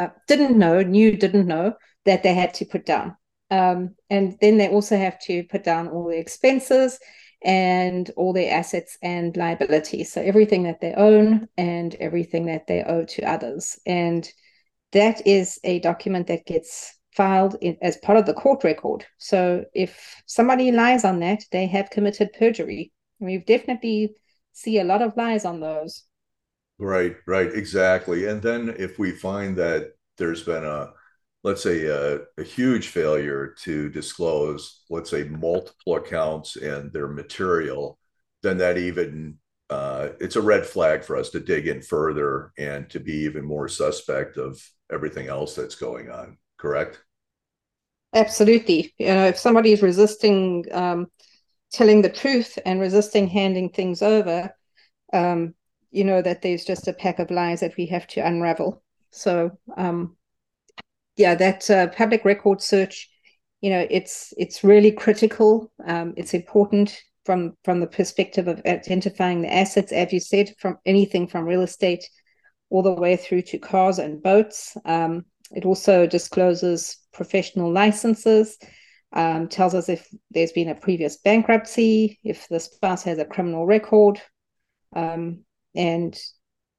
uh, 0.00 0.08
didn't 0.26 0.58
know, 0.58 0.82
knew, 0.82 1.16
didn't 1.16 1.46
know 1.46 1.74
that 2.06 2.24
they 2.24 2.34
had 2.34 2.54
to 2.54 2.64
put 2.64 2.84
down. 2.84 3.16
Um, 3.52 3.94
and 4.10 4.36
then 4.40 4.56
they 4.56 4.68
also 4.68 4.96
have 4.96 5.20
to 5.26 5.44
put 5.44 5.62
down 5.62 5.86
all 5.88 6.08
the 6.08 6.18
expenses 6.18 6.98
and 7.44 8.10
all 8.16 8.32
their 8.32 8.54
assets 8.54 8.98
and 9.02 9.36
liabilities. 9.36 10.12
So 10.12 10.20
everything 10.20 10.62
that 10.64 10.80
they 10.80 10.94
own 10.94 11.48
and 11.56 11.94
everything 11.96 12.46
that 12.46 12.66
they 12.66 12.82
owe 12.82 13.04
to 13.04 13.30
others. 13.30 13.78
And 13.86 14.28
that 14.92 15.26
is 15.26 15.58
a 15.64 15.80
document 15.80 16.26
that 16.28 16.46
gets 16.46 16.96
filed 17.16 17.56
in, 17.60 17.76
as 17.82 17.96
part 17.98 18.18
of 18.18 18.26
the 18.26 18.34
court 18.34 18.64
record. 18.64 19.04
So 19.18 19.64
if 19.74 20.22
somebody 20.26 20.72
lies 20.72 21.04
on 21.04 21.20
that, 21.20 21.44
they 21.50 21.66
have 21.66 21.90
committed 21.90 22.32
perjury. 22.38 22.92
We've 23.18 23.44
definitely 23.44 24.14
see 24.52 24.78
a 24.78 24.84
lot 24.84 25.02
of 25.02 25.16
lies 25.16 25.44
on 25.44 25.60
those. 25.60 26.04
Right, 26.78 27.16
right, 27.26 27.52
exactly. 27.52 28.26
And 28.26 28.42
then 28.42 28.74
if 28.78 28.98
we 28.98 29.12
find 29.12 29.56
that 29.56 29.92
there's 30.18 30.42
been 30.42 30.64
a 30.64 30.92
let's 31.44 31.62
say 31.62 31.86
a, 31.86 32.20
a, 32.38 32.44
huge 32.44 32.88
failure 32.88 33.54
to 33.58 33.88
disclose 33.88 34.82
let's 34.90 35.10
say 35.10 35.24
multiple 35.24 35.96
accounts 35.96 36.56
and 36.56 36.92
their 36.92 37.08
material 37.08 37.98
then 38.42 38.58
that 38.58 38.78
even 38.78 39.36
uh, 39.70 40.10
it's 40.20 40.36
a 40.36 40.42
red 40.42 40.66
flag 40.66 41.02
for 41.02 41.16
us 41.16 41.30
to 41.30 41.40
dig 41.40 41.66
in 41.66 41.80
further 41.80 42.52
and 42.58 42.90
to 42.90 43.00
be 43.00 43.14
even 43.14 43.44
more 43.44 43.68
suspect 43.68 44.36
of 44.36 44.62
everything 44.92 45.28
else 45.28 45.54
that's 45.54 45.76
going 45.76 46.10
on 46.10 46.36
correct? 46.58 47.02
Absolutely. 48.14 48.94
You 48.98 49.06
know 49.06 49.26
if 49.26 49.38
somebody 49.38 49.72
is 49.72 49.82
resisting 49.82 50.66
um, 50.72 51.06
telling 51.72 52.02
the 52.02 52.10
truth 52.10 52.58
and 52.66 52.80
resisting 52.80 53.26
handing 53.26 53.70
things 53.70 54.02
over 54.02 54.54
um, 55.12 55.54
you 55.90 56.04
know 56.04 56.22
that 56.22 56.42
there's 56.42 56.64
just 56.64 56.88
a 56.88 56.92
pack 56.92 57.18
of 57.18 57.30
lies 57.30 57.60
that 57.60 57.76
we 57.76 57.86
have 57.86 58.06
to 58.08 58.20
unravel. 58.20 58.82
So 59.10 59.58
um, 59.76 60.16
yeah, 61.16 61.34
that 61.34 61.68
uh, 61.70 61.88
public 61.88 62.24
record 62.24 62.62
search, 62.62 63.08
you 63.60 63.70
know, 63.70 63.86
it's 63.90 64.32
it's 64.36 64.64
really 64.64 64.90
critical. 64.92 65.72
Um, 65.86 66.14
it's 66.16 66.34
important 66.34 67.00
from 67.24 67.56
from 67.64 67.80
the 67.80 67.86
perspective 67.86 68.48
of 68.48 68.62
identifying 68.66 69.42
the 69.42 69.52
assets, 69.52 69.92
as 69.92 70.12
you 70.12 70.20
said, 70.20 70.54
from 70.58 70.78
anything 70.86 71.28
from 71.28 71.44
real 71.44 71.62
estate 71.62 72.08
all 72.70 72.82
the 72.82 72.92
way 72.92 73.16
through 73.16 73.42
to 73.42 73.58
cars 73.58 73.98
and 73.98 74.22
boats. 74.22 74.76
Um, 74.84 75.26
it 75.50 75.66
also 75.66 76.06
discloses 76.06 76.96
professional 77.12 77.70
licenses, 77.70 78.58
um, 79.12 79.48
tells 79.48 79.74
us 79.74 79.90
if 79.90 80.08
there's 80.30 80.52
been 80.52 80.70
a 80.70 80.74
previous 80.74 81.18
bankruptcy, 81.18 82.18
if 82.24 82.48
the 82.48 82.58
spouse 82.58 83.02
has 83.02 83.18
a 83.18 83.26
criminal 83.26 83.66
record, 83.66 84.20
um, 84.96 85.44
and 85.74 86.18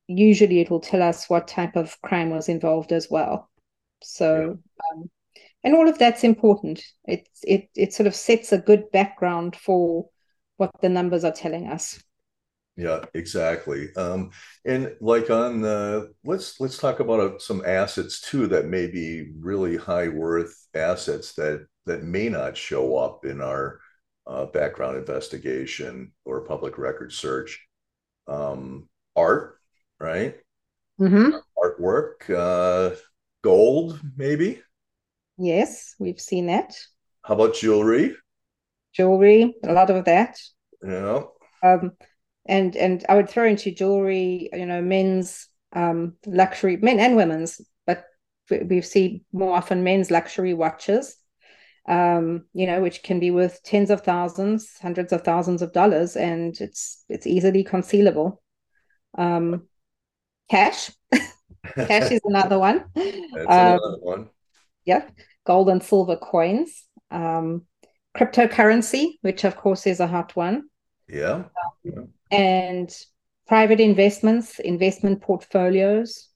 usually 0.08 0.60
it 0.60 0.72
will 0.72 0.80
tell 0.80 1.04
us 1.04 1.30
what 1.30 1.48
type 1.48 1.76
of 1.76 2.00
crime 2.02 2.32
was 2.32 2.50
involved 2.50 2.92
as 2.92 3.08
well. 3.10 3.50
So, 4.04 4.58
yeah. 4.96 5.02
um, 5.02 5.10
and 5.64 5.76
all 5.76 5.88
of 5.88 5.98
that's 5.98 6.24
important. 6.24 6.84
It 7.06 7.28
it 7.44 7.70
it 7.76 7.94
sort 7.94 8.08
of 8.08 8.16
sets 8.16 8.52
a 8.52 8.58
good 8.58 8.92
background 8.92 9.56
for 9.56 10.10
what 10.58 10.72
the 10.82 10.90
numbers 10.90 11.24
are 11.24 11.32
telling 11.32 11.68
us. 11.68 12.02
Yeah, 12.76 13.06
exactly. 13.14 13.94
Um, 13.96 14.32
and 14.66 14.96
like 15.00 15.30
on 15.30 15.62
the 15.62 16.14
let's 16.26 16.60
let's 16.60 16.78
talk 16.78 17.00
about 17.00 17.20
uh, 17.20 17.40
some 17.40 17.64
assets 17.66 18.20
too 18.20 18.48
that 18.48 18.66
may 18.66 18.88
be 18.88 19.32
really 19.40 19.78
high 19.78 20.08
worth 20.08 20.68
assets 20.74 21.34
that 21.36 21.68
that 21.86 22.04
may 22.04 22.30
not 22.30 22.58
show 22.58 22.98
up 22.98 23.26
in 23.26 23.42
our 23.42 23.80
uh, 24.26 24.46
background 24.46 24.98
investigation 24.98 26.14
or 26.26 26.42
public 26.46 26.78
record 26.78 27.12
search. 27.14 27.66
Um, 28.28 28.90
art, 29.16 29.60
right? 30.00 30.36
Mm-hmm. 31.00 31.36
Artwork. 31.58 32.30
Uh, 32.30 32.96
gold, 33.44 34.02
maybe. 34.18 34.62
Yes, 35.38 35.96
we've 36.00 36.20
seen 36.20 36.48
that. 36.48 36.76
How 37.24 37.36
about 37.36 37.56
jewelry? 37.56 38.16
Jewelry, 38.94 39.56
a 39.64 39.74
lot 39.74 39.90
of 39.90 40.06
that. 40.06 40.40
Yeah. 40.84 41.24
Um, 41.64 41.92
and 42.46 42.76
and 42.76 43.06
I 43.08 43.16
would 43.16 43.30
throw 43.30 43.48
into 43.48 43.72
jewelry, 43.72 44.50
you 44.52 44.66
know, 44.66 44.82
men's 44.82 45.48
um, 45.74 46.16
luxury, 46.26 46.78
men 46.78 47.00
and 47.00 47.16
women's, 47.16 47.62
but 47.86 48.06
we've 48.50 48.86
seen 48.86 49.24
more 49.32 49.56
often 49.56 49.84
men's 49.84 50.12
luxury 50.12 50.54
watches, 50.54 51.16
um, 51.88 52.46
you 52.54 52.68
know, 52.68 52.82
which 52.82 53.04
can 53.04 53.20
be 53.20 53.32
worth 53.32 53.64
tens 53.64 53.90
of 53.90 54.02
thousands, 54.02 54.78
hundreds 54.82 55.14
of 55.14 55.24
thousands 55.24 55.62
of 55.62 55.74
dollars, 55.74 56.16
and 56.16 56.60
it's 56.60 57.06
it's 57.10 57.28
easily 57.28 57.64
concealable. 57.64 58.38
Um, 59.18 59.68
cash. 60.50 60.92
Cash 61.76 62.12
is 62.12 62.22
another 62.26 62.60
one. 62.60 62.86
That's 62.96 63.48
um, 63.48 63.80
another 63.80 63.98
one. 64.00 64.30
Yeah, 64.86 65.08
gold 65.46 65.70
and 65.70 65.82
silver 65.82 66.18
coins. 66.18 66.86
Um, 67.12 67.64
cryptocurrency, 68.18 69.18
which 69.22 69.44
of 69.44 69.56
course 69.56 69.88
is 69.88 70.00
a 70.00 70.08
hot 70.08 70.36
one. 70.36 70.70
Yeah. 71.08 71.44
Um, 71.86 72.10
and 72.32 72.96
private 73.48 73.80
investments, 73.80 74.60
investment 74.60 75.22
portfolios. 75.22 76.30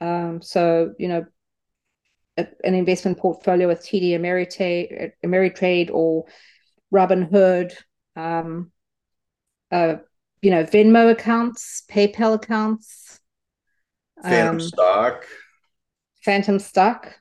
Um, 0.00 0.42
so, 0.42 0.92
you 0.98 1.08
know, 1.08 1.26
a, 2.36 2.46
an 2.64 2.74
investment 2.74 3.18
portfolio 3.18 3.68
with 3.68 3.82
TD 3.82 4.10
Ameritrade, 4.10 5.12
Ameritrade 5.24 5.90
or 5.92 6.26
Robinhood, 6.92 7.74
um, 8.16 8.70
uh, 9.70 9.96
you 10.42 10.50
know, 10.50 10.64
Venmo 10.64 11.10
accounts, 11.10 11.84
PayPal 11.90 12.34
accounts, 12.34 13.20
Phantom 14.24 14.56
um, 14.56 14.60
stock. 14.60 15.26
Phantom 16.24 16.58
stock. 16.58 17.14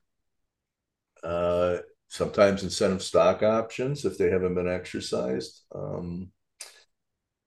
Uh, 1.23 1.77
sometimes 2.07 2.63
incentive 2.63 3.01
stock 3.01 3.43
options 3.43 4.05
if 4.05 4.17
they 4.17 4.29
haven't 4.29 4.55
been 4.55 4.69
exercised. 4.69 5.63
Um, 5.75 6.31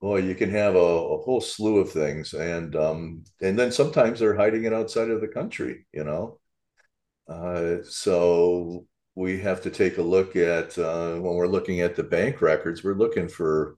boy, 0.01 0.19
you 0.19 0.35
can 0.35 0.51
have 0.51 0.75
a, 0.75 0.79
a, 0.79 1.19
whole 1.19 1.41
slew 1.41 1.79
of 1.79 1.91
things, 1.91 2.35
and 2.35 2.77
um, 2.77 3.25
and 3.41 3.59
then 3.59 3.73
sometimes 3.73 4.21
they're 4.21 4.37
hiding 4.37 4.65
it 4.65 4.75
outside 4.75 5.09
of 5.09 5.21
the 5.23 5.29
country. 5.29 5.87
You 5.93 6.05
know, 6.05 6.41
uh, 7.29 7.77
so 7.89 8.87
we 9.15 9.41
have 9.41 9.63
to 9.63 9.71
take 9.71 9.97
a 9.97 10.03
look 10.03 10.37
at 10.37 10.79
uh, 10.79 11.15
when 11.15 11.35
we're 11.35 11.47
looking 11.47 11.81
at 11.81 11.97
the 11.97 12.03
bank 12.03 12.43
records. 12.43 12.85
We're 12.85 12.95
looking 12.95 13.29
for 13.29 13.77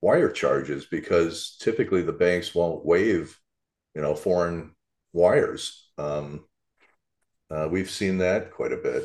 wire 0.00 0.30
charges 0.30 0.86
because 0.86 1.56
typically 1.60 2.02
the 2.02 2.12
banks 2.12 2.54
won't 2.54 2.86
waive, 2.86 3.36
you 3.94 4.02
know, 4.02 4.14
foreign 4.14 4.75
wires. 5.16 5.88
Um, 5.98 6.44
uh, 7.50 7.68
we've 7.70 7.90
seen 7.90 8.18
that 8.18 8.52
quite 8.52 8.72
a 8.72 8.76
bit. 8.76 9.04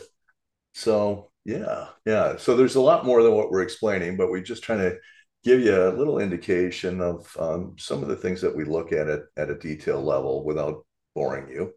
So 0.73 1.31
yeah, 1.45 1.87
yeah. 2.05 2.37
So 2.37 2.55
there's 2.55 2.75
a 2.75 2.81
lot 2.81 3.05
more 3.05 3.23
than 3.23 3.33
what 3.33 3.49
we're 3.49 3.63
explaining, 3.63 4.17
but 4.17 4.29
we're 4.29 4.41
just 4.41 4.63
trying 4.63 4.79
to 4.79 4.97
give 5.43 5.61
you 5.61 5.75
a 5.75 5.95
little 5.97 6.19
indication 6.19 7.01
of 7.01 7.35
um, 7.39 7.75
some 7.79 8.03
of 8.03 8.09
the 8.09 8.15
things 8.15 8.41
that 8.41 8.55
we 8.55 8.63
look 8.63 8.91
at 8.91 9.07
it 9.07 9.23
at 9.37 9.49
a 9.49 9.57
detail 9.57 10.01
level 10.01 10.43
without 10.43 10.85
boring 11.15 11.49
you. 11.49 11.73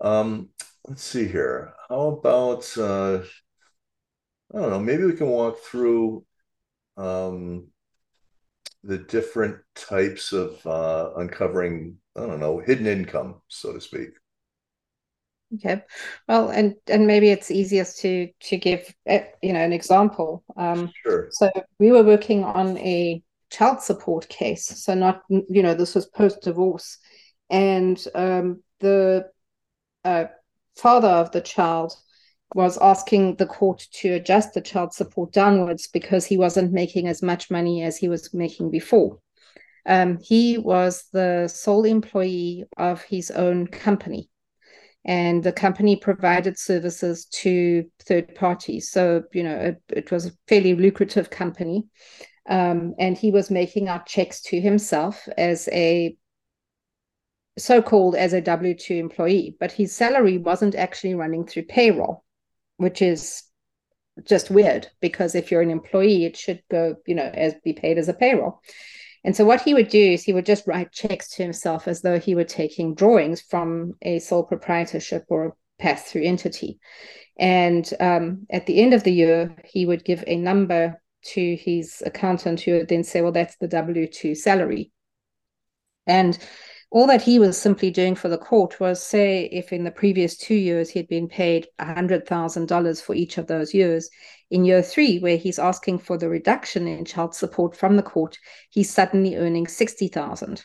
Um, 0.00 0.50
let's 0.86 1.02
see 1.02 1.26
here. 1.26 1.72
How 1.88 2.08
about 2.08 2.76
uh, 2.76 3.22
I 4.52 4.58
don't 4.58 4.70
know. 4.70 4.80
Maybe 4.80 5.04
we 5.04 5.14
can 5.14 5.28
walk 5.28 5.58
through 5.60 6.24
um, 6.96 7.68
the 8.82 8.98
different 8.98 9.58
types 9.74 10.32
of 10.32 10.64
uh, 10.66 11.10
uncovering 11.16 11.98
I 12.16 12.26
don't 12.26 12.40
know, 12.40 12.58
hidden 12.58 12.86
income, 12.86 13.40
so 13.48 13.72
to 13.72 13.80
speak. 13.80 14.10
Okay, 15.54 15.82
well, 16.28 16.50
and 16.50 16.76
and 16.86 17.06
maybe 17.06 17.30
it's 17.30 17.50
easiest 17.50 18.00
to 18.00 18.28
to 18.40 18.56
give 18.56 18.94
eh, 19.06 19.24
you 19.42 19.52
know 19.52 19.60
an 19.60 19.72
example. 19.72 20.44
Um, 20.56 20.92
sure. 21.02 21.28
So 21.32 21.50
we 21.78 21.90
were 21.90 22.04
working 22.04 22.44
on 22.44 22.78
a 22.78 23.22
child 23.50 23.80
support 23.82 24.28
case, 24.28 24.64
so 24.66 24.94
not 24.94 25.22
you 25.28 25.62
know 25.62 25.74
this 25.74 25.94
was 25.94 26.06
post 26.06 26.42
divorce, 26.42 26.98
and 27.48 28.02
um, 28.14 28.62
the 28.78 29.28
uh, 30.04 30.26
father 30.76 31.08
of 31.08 31.32
the 31.32 31.40
child 31.40 31.94
was 32.54 32.78
asking 32.78 33.36
the 33.36 33.46
court 33.46 33.86
to 33.92 34.14
adjust 34.14 34.54
the 34.54 34.60
child 34.60 34.92
support 34.92 35.32
downwards 35.32 35.86
because 35.88 36.26
he 36.26 36.36
wasn't 36.36 36.72
making 36.72 37.06
as 37.06 37.22
much 37.22 37.50
money 37.50 37.82
as 37.82 37.96
he 37.96 38.08
was 38.08 38.34
making 38.34 38.70
before. 38.70 39.18
Um, 39.86 40.18
he 40.18 40.58
was 40.58 41.04
the 41.12 41.48
sole 41.48 41.84
employee 41.84 42.64
of 42.76 43.02
his 43.02 43.30
own 43.30 43.66
company, 43.66 44.28
and 45.04 45.42
the 45.42 45.52
company 45.52 45.96
provided 45.96 46.58
services 46.58 47.24
to 47.26 47.90
third 48.00 48.34
parties. 48.34 48.90
So, 48.90 49.22
you 49.32 49.42
know, 49.42 49.56
it, 49.56 49.82
it 49.88 50.10
was 50.10 50.26
a 50.26 50.32
fairly 50.48 50.74
lucrative 50.74 51.30
company. 51.30 51.86
Um, 52.48 52.94
and 52.98 53.16
he 53.16 53.30
was 53.30 53.50
making 53.50 53.88
out 53.88 54.06
checks 54.06 54.42
to 54.42 54.60
himself 54.60 55.28
as 55.38 55.68
a 55.72 56.16
so 57.58 57.82
called 57.82 58.14
as 58.14 58.32
a 58.32 58.40
W 58.40 58.74
2 58.74 58.94
employee, 58.94 59.56
but 59.60 59.72
his 59.72 59.94
salary 59.94 60.38
wasn't 60.38 60.74
actually 60.74 61.14
running 61.14 61.46
through 61.46 61.64
payroll, 61.64 62.24
which 62.80 63.02
is 63.02 63.42
just 64.24 64.50
weird 64.50 64.88
because 65.00 65.34
if 65.34 65.50
you're 65.50 65.60
an 65.60 65.70
employee, 65.70 66.24
it 66.24 66.34
should 66.36 66.62
go, 66.70 66.96
you 67.06 67.14
know, 67.14 67.30
as 67.34 67.54
be 67.62 67.74
paid 67.74 67.98
as 67.98 68.08
a 68.08 68.14
payroll. 68.14 68.62
And 69.22 69.36
so 69.36 69.44
what 69.44 69.60
he 69.60 69.74
would 69.74 69.88
do 69.88 70.12
is 70.12 70.22
he 70.22 70.32
would 70.32 70.46
just 70.46 70.66
write 70.66 70.92
checks 70.92 71.28
to 71.32 71.42
himself 71.42 71.86
as 71.86 72.00
though 72.00 72.18
he 72.18 72.34
were 72.34 72.44
taking 72.44 72.94
drawings 72.94 73.42
from 73.42 73.96
a 74.00 74.18
sole 74.18 74.44
proprietorship 74.44 75.26
or 75.28 75.46
a 75.46 75.52
pass 75.78 76.10
through 76.10 76.24
entity. 76.24 76.78
And 77.38 77.88
um, 78.00 78.46
at 78.50 78.64
the 78.64 78.80
end 78.80 78.94
of 78.94 79.04
the 79.04 79.12
year, 79.12 79.54
he 79.66 79.84
would 79.84 80.04
give 80.04 80.24
a 80.26 80.36
number 80.36 81.02
to 81.32 81.56
his 81.56 82.02
accountant 82.06 82.62
who 82.62 82.72
would 82.72 82.88
then 82.88 83.04
say, 83.04 83.20
well, 83.20 83.32
that's 83.32 83.56
the 83.56 83.68
W 83.68 84.06
2 84.06 84.34
salary. 84.34 84.90
And 86.06 86.38
all 86.90 87.06
that 87.06 87.22
he 87.22 87.38
was 87.38 87.56
simply 87.56 87.90
doing 87.90 88.16
for 88.16 88.28
the 88.28 88.38
court 88.38 88.80
was 88.80 89.02
say 89.02 89.44
if 89.52 89.72
in 89.72 89.84
the 89.84 89.90
previous 89.92 90.36
two 90.36 90.56
years 90.56 90.90
he 90.90 90.98
had 90.98 91.08
been 91.08 91.28
paid 91.28 91.68
$100,000 91.78 93.02
for 93.02 93.14
each 93.14 93.38
of 93.38 93.46
those 93.46 93.72
years, 93.72 94.10
in 94.50 94.64
year 94.64 94.82
three, 94.82 95.20
where 95.20 95.36
he's 95.36 95.60
asking 95.60 95.98
for 95.98 96.18
the 96.18 96.28
reduction 96.28 96.88
in 96.88 97.04
child 97.04 97.34
support 97.34 97.76
from 97.76 97.96
the 97.96 98.02
court, 98.02 98.38
he's 98.70 98.92
suddenly 98.92 99.36
earning 99.36 99.68
60,000. 99.68 100.64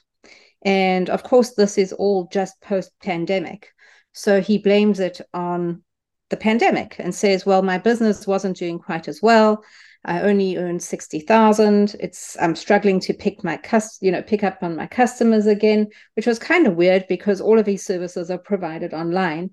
And 0.64 1.12
of 1.12 1.22
course, 1.22 1.54
this 1.54 1.78
is 1.78 1.94
all 1.94 2.28
just 2.32 2.60
post 2.60 2.92
pandemic. 3.04 3.72
So 4.14 4.42
he 4.42 4.58
blames 4.58 5.00
it 5.00 5.22
on 5.32 5.84
the 6.30 6.38
pandemic 6.38 6.96
and 6.98 7.14
says, 7.14 7.46
well, 7.46 7.62
my 7.62 7.78
business 7.78 8.26
wasn't 8.26 8.58
doing 8.58 8.80
quite 8.80 9.08
as 9.08 9.22
well. 9.22 9.64
I 10.06 10.22
only 10.22 10.56
earn 10.58 10.80
60,000. 10.80 11.96
It's 12.00 12.38
I'm 12.40 12.56
struggling 12.56 13.00
to 13.02 13.14
pick 13.14 13.44
my 13.44 13.58
cust, 13.58 14.04
you 14.04 14.12
know, 14.12 14.22
pick 14.22 14.44
up 14.44 14.60
on 14.62 14.76
my 14.76 14.86
customers 14.86 15.48
again, 15.48 15.88
which 16.16 16.28
was 16.28 16.38
kind 16.38 16.68
of 16.68 16.76
weird 16.76 17.06
because 17.10 17.42
all 17.42 17.58
of 17.58 17.66
these 17.66 17.84
services 17.84 18.30
are 18.30 18.38
provided 18.38 18.94
online. 18.94 19.50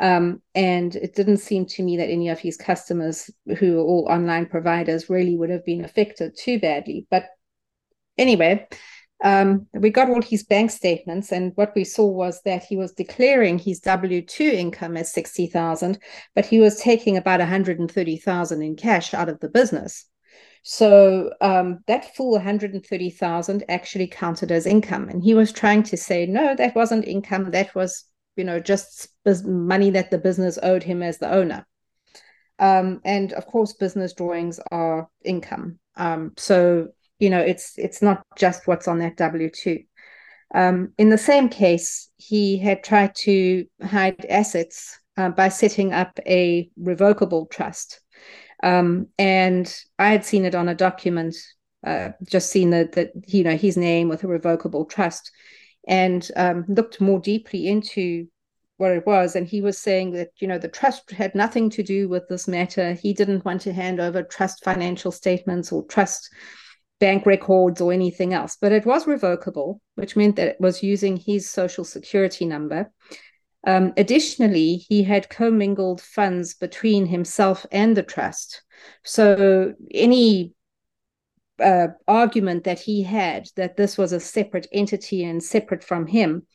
Um, 0.00 0.40
and 0.54 0.94
it 0.94 1.16
didn't 1.16 1.38
seem 1.38 1.66
to 1.66 1.82
me 1.82 1.96
that 1.96 2.08
any 2.08 2.28
of 2.28 2.38
his 2.38 2.56
customers 2.56 3.28
who 3.58 3.78
are 3.78 3.82
all 3.82 4.06
online 4.08 4.46
providers 4.46 5.10
really 5.10 5.36
would 5.36 5.50
have 5.50 5.64
been 5.64 5.84
affected 5.84 6.36
too 6.38 6.60
badly. 6.60 7.06
But 7.10 7.26
anyway, 8.16 8.68
um, 9.24 9.66
we 9.72 9.90
got 9.90 10.08
all 10.08 10.22
his 10.22 10.44
bank 10.44 10.70
statements, 10.70 11.32
and 11.32 11.52
what 11.56 11.74
we 11.74 11.84
saw 11.84 12.06
was 12.06 12.40
that 12.42 12.64
he 12.64 12.76
was 12.76 12.92
declaring 12.92 13.58
his 13.58 13.80
W 13.80 14.22
two 14.22 14.50
income 14.50 14.96
as 14.96 15.12
sixty 15.12 15.46
thousand, 15.46 15.98
but 16.34 16.46
he 16.46 16.60
was 16.60 16.80
taking 16.80 17.16
about 17.16 17.40
one 17.40 17.48
hundred 17.48 17.78
and 17.80 17.90
thirty 17.90 18.16
thousand 18.16 18.62
in 18.62 18.76
cash 18.76 19.14
out 19.14 19.28
of 19.28 19.40
the 19.40 19.48
business. 19.48 20.06
So 20.62 21.30
um, 21.40 21.78
that 21.86 22.14
full 22.14 22.32
one 22.32 22.42
hundred 22.42 22.74
and 22.74 22.84
thirty 22.84 23.10
thousand 23.10 23.64
actually 23.68 24.06
counted 24.06 24.50
as 24.52 24.66
income, 24.66 25.08
and 25.08 25.22
he 25.22 25.34
was 25.34 25.52
trying 25.52 25.82
to 25.84 25.96
say, 25.96 26.26
no, 26.26 26.54
that 26.54 26.74
wasn't 26.74 27.08
income. 27.08 27.50
That 27.50 27.74
was, 27.74 28.04
you 28.36 28.44
know, 28.44 28.60
just 28.60 29.08
money 29.44 29.90
that 29.90 30.10
the 30.10 30.18
business 30.18 30.58
owed 30.62 30.82
him 30.82 31.02
as 31.02 31.18
the 31.18 31.30
owner. 31.30 31.66
Um, 32.58 33.00
and 33.04 33.32
of 33.32 33.46
course, 33.46 33.72
business 33.74 34.12
drawings 34.14 34.60
are 34.70 35.08
income. 35.24 35.78
Um, 35.96 36.32
so 36.36 36.88
you 37.18 37.30
know 37.30 37.40
it's 37.40 37.72
it's 37.76 38.02
not 38.02 38.22
just 38.36 38.66
what's 38.66 38.88
on 38.88 38.98
that 38.98 39.16
w2 39.16 39.84
um, 40.54 40.92
in 40.98 41.10
the 41.10 41.18
same 41.18 41.48
case 41.48 42.10
he 42.16 42.58
had 42.58 42.82
tried 42.82 43.14
to 43.14 43.66
hide 43.82 44.24
assets 44.26 44.98
uh, 45.16 45.28
by 45.28 45.48
setting 45.48 45.92
up 45.92 46.18
a 46.26 46.70
revocable 46.78 47.46
trust. 47.46 48.00
Um, 48.62 49.08
and 49.18 49.72
i 49.98 50.08
had 50.08 50.24
seen 50.24 50.44
it 50.44 50.54
on 50.56 50.68
a 50.68 50.74
document 50.74 51.36
uh, 51.86 52.10
just 52.28 52.50
seen 52.50 52.70
that 52.70 52.92
that 52.92 53.12
you 53.26 53.44
know 53.44 53.56
his 53.56 53.76
name 53.76 54.08
with 54.08 54.24
a 54.24 54.28
revocable 54.28 54.84
trust 54.84 55.30
and 55.86 56.28
um, 56.36 56.64
looked 56.68 57.00
more 57.00 57.20
deeply 57.20 57.68
into 57.68 58.26
what 58.78 58.92
it 58.92 59.06
was. 59.06 59.36
And 59.36 59.46
he 59.46 59.60
was 59.60 59.78
saying 59.78 60.12
that 60.12 60.30
you 60.38 60.48
know 60.48 60.58
the 60.58 60.68
trust 60.68 61.10
had 61.10 61.34
nothing 61.34 61.70
to 61.70 61.82
do 61.82 62.08
with 62.08 62.28
this 62.28 62.48
matter. 62.48 62.94
He 62.94 63.12
didn't 63.12 63.44
want 63.44 63.60
to 63.62 63.72
hand 63.72 64.00
over 64.00 64.22
trust 64.22 64.64
financial 64.64 65.12
statements 65.12 65.70
or 65.70 65.84
trust 65.86 66.30
bank 67.00 67.26
records 67.26 67.80
or 67.80 67.92
anything 67.92 68.34
else, 68.34 68.56
but 68.60 68.72
it 68.72 68.84
was 68.84 69.06
revocable, 69.06 69.80
which 69.94 70.16
meant 70.16 70.36
that 70.36 70.48
it 70.48 70.60
was 70.60 70.82
using 70.82 71.16
his 71.16 71.48
social 71.48 71.84
security 71.84 72.44
number. 72.44 72.90
Um, 73.66 73.92
additionally, 73.96 74.76
he 74.76 75.02
had 75.02 75.28
commingled 75.28 76.00
funds 76.00 76.54
between 76.54 77.06
himself 77.06 77.66
and 77.72 77.96
the 77.96 78.02
trust. 78.02 78.62
So 79.04 79.74
any 79.92 80.54
uh, 81.62 81.88
argument 82.06 82.64
that 82.64 82.78
he 82.78 83.02
had 83.02 83.48
that 83.56 83.76
this 83.76 83.98
was 83.98 84.12
a 84.12 84.20
separate 84.20 84.68
entity 84.72 85.24
and 85.24 85.42
separate 85.42 85.82
from 85.82 86.06
him 86.06 86.46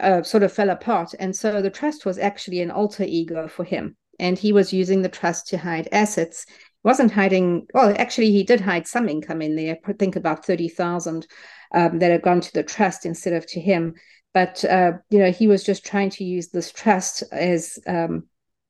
uh, 0.00 0.22
sort 0.22 0.42
of 0.42 0.52
fell 0.52 0.70
apart. 0.70 1.14
And 1.18 1.34
so 1.34 1.62
the 1.62 1.70
trust 1.70 2.04
was 2.04 2.18
actually 2.18 2.60
an 2.60 2.70
alter 2.70 3.04
ego 3.04 3.48
for 3.48 3.64
him. 3.64 3.96
And 4.18 4.38
he 4.38 4.52
was 4.52 4.72
using 4.72 5.02
the 5.02 5.08
trust 5.08 5.48
to 5.48 5.58
hide 5.58 5.88
assets 5.90 6.46
wasn't 6.84 7.12
hiding. 7.12 7.66
Well, 7.74 7.94
actually, 7.98 8.32
he 8.32 8.42
did 8.42 8.60
hide 8.60 8.86
some 8.86 9.08
income 9.08 9.42
in 9.42 9.56
there. 9.56 9.78
I 9.86 9.92
think 9.92 10.16
about 10.16 10.44
thirty 10.44 10.68
thousand 10.68 11.26
um, 11.74 11.98
that 11.98 12.10
had 12.10 12.22
gone 12.22 12.40
to 12.40 12.52
the 12.52 12.62
trust 12.62 13.06
instead 13.06 13.32
of 13.32 13.46
to 13.46 13.60
him. 13.60 13.94
But 14.34 14.64
uh, 14.64 14.92
you 15.10 15.18
know, 15.18 15.30
he 15.30 15.46
was 15.46 15.64
just 15.64 15.84
trying 15.84 16.10
to 16.10 16.24
use 16.24 16.48
this 16.48 16.72
trust 16.72 17.22
as 17.32 17.78
um, 17.86 18.26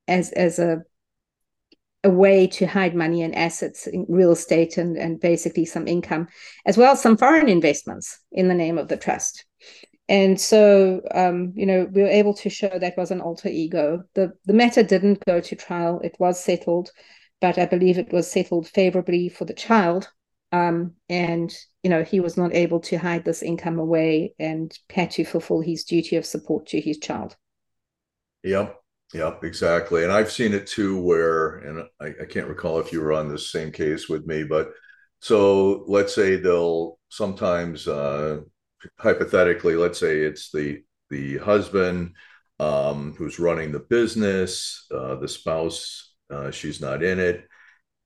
as 0.07 0.31
as 0.31 0.59
a 0.59 0.83
a 2.03 2.09
way 2.09 2.47
to 2.47 2.65
hide 2.67 2.95
money 2.95 3.21
and 3.21 3.33
assets 3.33 3.87
in 3.87 4.05
real 4.09 4.31
estate 4.31 4.77
and, 4.77 4.97
and 4.97 5.21
basically 5.21 5.63
some 5.63 5.87
income, 5.87 6.27
as 6.65 6.77
well 6.77 6.91
as 6.91 7.01
some 7.01 7.15
foreign 7.15 7.47
investments 7.47 8.19
in 8.33 8.49
the 8.49 8.53
name 8.53 8.77
of 8.77 8.89
the 8.89 8.97
trust. 8.97 9.45
And 10.09 10.39
so, 10.39 11.01
um, 11.11 11.53
you 11.55 11.65
know, 11.65 11.87
we 11.89 12.01
were 12.01 12.09
able 12.09 12.33
to 12.35 12.49
show 12.49 12.77
that 12.77 12.97
was 12.97 13.11
an 13.11 13.21
alter 13.21 13.47
ego. 13.47 14.03
The 14.15 14.33
the 14.45 14.53
matter 14.53 14.83
didn't 14.83 15.23
go 15.25 15.39
to 15.39 15.55
trial; 15.55 16.01
it 16.03 16.15
was 16.19 16.43
settled 16.43 16.91
but 17.43 17.57
I 17.57 17.65
believe 17.65 17.97
it 17.97 18.13
was 18.13 18.31
settled 18.31 18.69
favorably 18.69 19.27
for 19.27 19.43
the 19.43 19.53
child. 19.53 20.09
Um, 20.53 20.93
and 21.09 21.53
you 21.83 21.89
know 21.89 22.03
he 22.03 22.21
was 22.21 22.37
not 22.37 22.55
able 22.55 22.79
to 22.81 22.97
hide 22.97 23.25
this 23.25 23.43
income 23.43 23.79
away 23.79 24.33
and 24.39 24.71
had 24.89 25.11
to 25.11 25.25
fulfill 25.25 25.59
his 25.59 25.83
duty 25.83 26.15
of 26.15 26.25
support 26.25 26.67
to 26.67 26.79
his 26.79 26.99
child. 26.99 27.35
Yep, 28.43 28.79
yep, 29.13 29.43
exactly. 29.43 30.03
And 30.03 30.11
I've 30.13 30.31
seen 30.31 30.53
it 30.53 30.67
too, 30.67 31.01
where 31.01 31.57
and 31.57 31.83
I, 31.99 32.13
I 32.21 32.25
can't 32.25 32.47
recall 32.47 32.79
if 32.79 32.93
you 32.93 33.01
were 33.01 33.11
on 33.11 33.27
this 33.27 33.51
same 33.51 33.73
case 33.73 34.07
with 34.07 34.25
me, 34.25 34.45
but 34.45 34.71
so 35.19 35.83
let's 35.87 36.15
say 36.15 36.37
they'll 36.37 36.97
sometimes 37.09 37.89
uh, 37.89 38.39
hypothetically, 38.99 39.75
let's 39.75 39.99
say 39.99 40.19
it's 40.19 40.49
the 40.49 40.81
the 41.09 41.39
husband 41.39 42.15
um, 42.61 43.15
who's 43.17 43.37
running 43.37 43.73
the 43.73 43.79
business, 43.79 44.85
uh, 44.95 45.15
the 45.15 45.27
spouse 45.27 46.12
uh, 46.33 46.51
she's 46.51 46.81
not 46.81 47.03
in 47.03 47.19
it. 47.19 47.47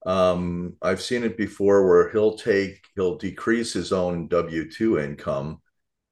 Um, 0.06 0.76
I've 0.82 1.02
seen 1.02 1.24
it 1.24 1.38
before 1.38 1.88
where 1.88 2.10
he'll 2.12 2.38
take, 2.38 2.86
he'll 2.96 3.18
decrease 3.18 3.74
his 3.74 3.92
own 3.92 4.28
W 4.28 4.70
2 4.72 5.00
income. 5.00 5.62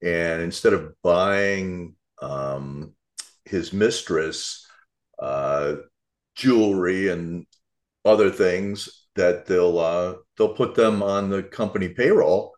And 0.02 0.42
instead 0.42 0.74
of 0.74 0.94
buying 1.02 1.96
um, 2.22 2.94
his 3.46 3.74
mistress 3.74 4.68
uh, 5.20 5.76
jewelry 6.36 7.10
and 7.10 7.46
other 8.04 8.30
things, 8.30 9.06
that 9.16 9.46
they'll 9.46 9.80
uh, 9.80 10.16
they'll 10.38 10.54
put 10.54 10.76
them 10.76 11.02
on 11.02 11.30
the 11.30 11.42
company 11.42 11.90
payroll, 11.90 12.54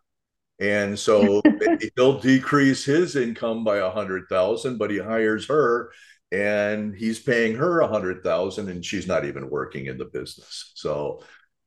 and 0.60 0.98
so 0.98 1.40
he'll 1.96 2.18
decrease 2.18 2.84
his 2.84 3.16
income 3.16 3.64
by 3.64 3.78
a 3.78 3.90
hundred 3.90 4.24
thousand, 4.28 4.78
but 4.78 4.90
he 4.90 4.98
hires 4.98 5.46
her, 5.46 5.92
and 6.30 6.94
he's 6.94 7.18
paying 7.18 7.54
her 7.56 7.80
a 7.80 7.88
hundred 7.88 8.22
thousand 8.22 8.68
and 8.68 8.84
she's 8.84 9.06
not 9.06 9.24
even 9.24 9.48
working 9.48 9.86
in 9.86 9.96
the 9.98 10.04
business. 10.06 10.72
So 10.74 11.22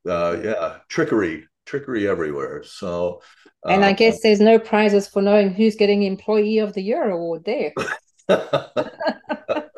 uh, 0.08 0.36
yeah 0.42 0.78
trickery 0.88 1.46
trickery 1.66 2.08
everywhere. 2.08 2.62
So 2.62 3.22
uh, 3.66 3.70
and 3.70 3.84
i 3.84 3.92
guess 3.92 4.20
there's 4.20 4.40
no 4.40 4.58
prizes 4.58 5.08
for 5.08 5.22
knowing 5.22 5.52
who's 5.52 5.76
getting 5.76 6.02
employee 6.02 6.58
of 6.58 6.72
the 6.74 6.82
year 6.82 7.10
award 7.10 7.44
there. 7.44 7.72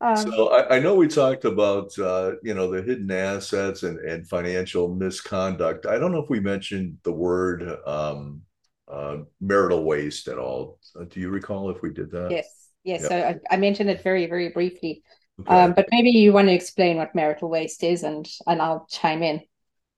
Um, 0.00 0.16
so 0.16 0.48
I, 0.48 0.76
I, 0.76 0.78
know 0.80 0.96
we 0.96 1.06
talked 1.06 1.44
about 1.44 1.96
uh, 1.96 2.32
you 2.42 2.54
know 2.54 2.68
the 2.68 2.82
hidden 2.82 3.08
assets 3.12 3.84
and, 3.84 4.00
and 4.00 4.28
financial 4.28 4.92
misconduct. 4.92 5.86
I 5.86 5.96
don't 5.96 6.10
know 6.10 6.20
if 6.20 6.28
we 6.28 6.40
mentioned 6.40 6.98
the 7.04 7.12
word 7.12 7.62
um, 7.86 8.42
uh, 8.88 9.18
marital 9.40 9.84
waste 9.84 10.26
at 10.26 10.38
all. 10.38 10.80
Do 11.08 11.20
you 11.20 11.28
recall 11.30 11.70
if 11.70 11.82
we 11.82 11.92
did 11.92 12.10
that? 12.10 12.32
Yes 12.32 12.61
Yes, 12.84 13.02
yeah. 13.02 13.08
so 13.08 13.16
I, 13.16 13.54
I, 13.54 13.56
mentioned 13.56 13.90
it 13.90 14.02
very, 14.02 14.26
very 14.26 14.48
briefly. 14.48 15.02
Okay. 15.40 15.54
Um, 15.54 15.72
but 15.72 15.86
maybe 15.90 16.10
you 16.10 16.32
want 16.32 16.48
to 16.48 16.54
explain 16.54 16.96
what 16.96 17.14
marital 17.14 17.48
waste 17.48 17.82
is, 17.84 18.02
and 18.02 18.28
and 18.46 18.60
I'll 18.60 18.86
chime 18.90 19.22
in. 19.22 19.40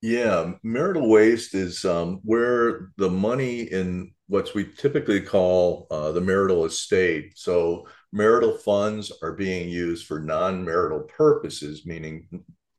Yeah, 0.01 0.53
marital 0.63 1.09
waste 1.09 1.55
is 1.55 1.83
um, 1.83 2.19
where 2.23 2.91
the 2.97 3.09
money 3.09 3.61
in 3.61 4.13
what 4.27 4.53
we 4.53 4.65
typically 4.65 5.21
call 5.21 5.87
uh, 5.91 6.11
the 6.11 6.21
marital 6.21 6.65
estate. 6.65 7.37
So 7.37 7.87
marital 8.11 8.57
funds 8.57 9.11
are 9.21 9.33
being 9.33 9.69
used 9.69 10.05
for 10.05 10.19
non-marital 10.19 11.01
purposes, 11.01 11.85
meaning 11.85 12.27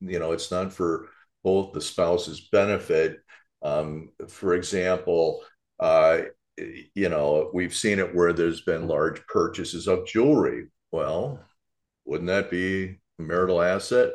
you 0.01 0.19
know 0.19 0.33
it's 0.33 0.51
not 0.51 0.73
for 0.73 1.09
both 1.42 1.73
the 1.73 1.81
spouse's 1.81 2.49
benefit. 2.53 3.19
Um, 3.62 4.11
for 4.29 4.55
example, 4.55 5.42
uh, 5.81 6.23
you 6.95 7.09
know 7.09 7.51
we've 7.53 7.75
seen 7.75 7.99
it 7.99 8.14
where 8.14 8.33
there's 8.33 8.62
been 8.62 8.88
large 8.88 9.27
purchases 9.27 9.87
of 9.87 10.07
jewelry. 10.07 10.66
Well, 10.90 11.40
wouldn't 12.05 12.29
that 12.29 12.51
be 12.51 12.99
a 13.19 13.23
marital 13.23 13.62
asset? 13.62 14.12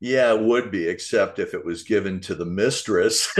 Yeah, 0.00 0.34
it 0.34 0.42
would 0.42 0.72
be, 0.72 0.88
except 0.88 1.38
if 1.38 1.54
it 1.54 1.64
was 1.64 1.84
given 1.84 2.18
to 2.22 2.34
the 2.34 2.44
mistress. 2.44 3.32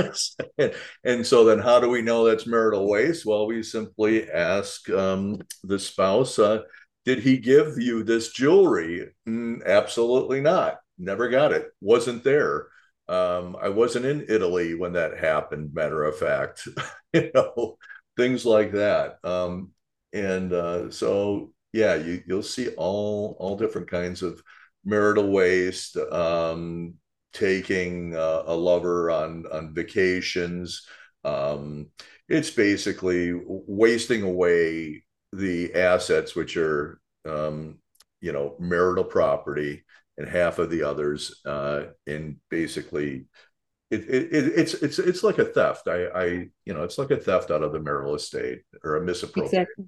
and, 0.59 0.73
and, 1.05 1.27
so 1.27 1.45
then 1.45 1.59
how 1.59 1.81
do 1.81 1.89
we 1.89 2.03
know 2.03 2.25
that's 2.25 2.47
marital 2.47 2.89
waste? 2.89 3.27
Well, 3.27 3.47
we 3.47 3.65
simply 3.65 4.31
ask 4.31 4.89
um, 4.91 5.41
the 5.65 5.81
spouse, 5.81 6.39
uh, 6.39 6.61
did 7.05 7.19
he 7.19 7.39
give 7.39 7.79
you 7.79 8.05
this 8.05 8.31
jewelry? 8.31 9.09
Mm, 9.29 9.67
absolutely 9.67 10.41
not. 10.41 10.79
Never 10.99 11.29
got 11.29 11.51
it. 11.51 11.67
Wasn't 11.81 12.23
there. 12.23 12.69
Um, 13.09 13.57
I 13.61 13.69
wasn't 13.69 14.07
in 14.07 14.27
Italy 14.29 14.75
when 14.75 14.93
that 14.93 15.19
happened, 15.19 15.75
matter 15.75 16.05
of 16.05 16.17
fact. 16.17 16.69
you 17.13 17.33
know, 17.35 17.77
things 18.17 18.45
like 18.45 18.73
that. 18.73 19.19
Um, 19.25 19.71
and 20.13 20.53
uh, 20.53 20.91
so, 20.91 21.53
yeah, 21.73 21.95
you, 21.95 22.23
you'll 22.27 22.43
see 22.43 22.69
all 22.77 23.37
all 23.39 23.57
different 23.57 23.91
kinds 23.91 24.23
of 24.23 24.43
marital 24.85 25.31
waste, 25.31 25.97
um, 25.97 26.95
taking 27.33 28.15
uh, 28.15 28.43
a 28.47 28.55
lover 28.55 29.11
on 29.11 29.47
on 29.53 29.75
vacations. 29.75 30.87
Um, 31.25 31.89
it's 32.29 32.51
basically 32.51 33.33
wasting 33.47 34.23
away 34.23 35.05
the 35.33 35.75
assets, 35.75 36.35
which 36.35 36.57
are 36.57 37.01
um, 37.27 37.79
you 38.21 38.33
know 38.33 38.57
marital 38.59 39.05
property, 39.05 39.85
and 40.19 40.29
half 40.29 40.59
of 40.59 40.71
the 40.71 40.83
others, 40.83 41.41
uh, 41.47 41.85
and 42.07 42.37
basically. 42.51 43.27
It, 43.93 44.09
it, 44.09 44.53
it's 44.57 44.75
it's 44.75 44.99
it's 44.99 45.23
like 45.23 45.39
a 45.39 45.45
theft. 45.45 45.87
I, 45.87 46.07
I 46.07 46.25
you 46.65 46.73
know 46.73 46.83
it's 46.83 46.97
like 46.97 47.11
a 47.11 47.17
theft 47.17 47.51
out 47.51 47.63
of 47.63 47.73
the 47.73 47.81
marital 47.81 48.15
estate 48.15 48.63
or 48.83 48.97
a 48.97 49.05
misappropriation. 49.05 49.61
Exactly. 49.61 49.85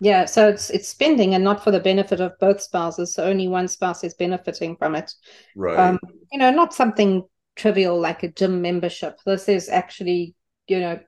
Yeah, 0.00 0.24
so 0.26 0.48
it's 0.48 0.70
it's 0.70 0.88
spending 0.88 1.34
and 1.34 1.44
not 1.44 1.62
for 1.62 1.70
the 1.70 1.80
benefit 1.80 2.20
of 2.20 2.38
both 2.40 2.60
spouses. 2.60 3.14
So 3.14 3.24
only 3.24 3.48
one 3.48 3.68
spouse 3.68 4.04
is 4.04 4.14
benefiting 4.14 4.76
from 4.76 4.94
it. 4.94 5.12
Right. 5.56 5.78
Um, 5.78 5.98
you 6.30 6.38
know, 6.38 6.50
not 6.50 6.72
something 6.72 7.24
trivial 7.56 8.00
like 8.00 8.22
a 8.22 8.28
gym 8.28 8.62
membership. 8.62 9.18
This 9.26 9.48
is 9.48 9.68
actually, 9.68 10.34
you 10.68 10.80
know, 10.80 11.00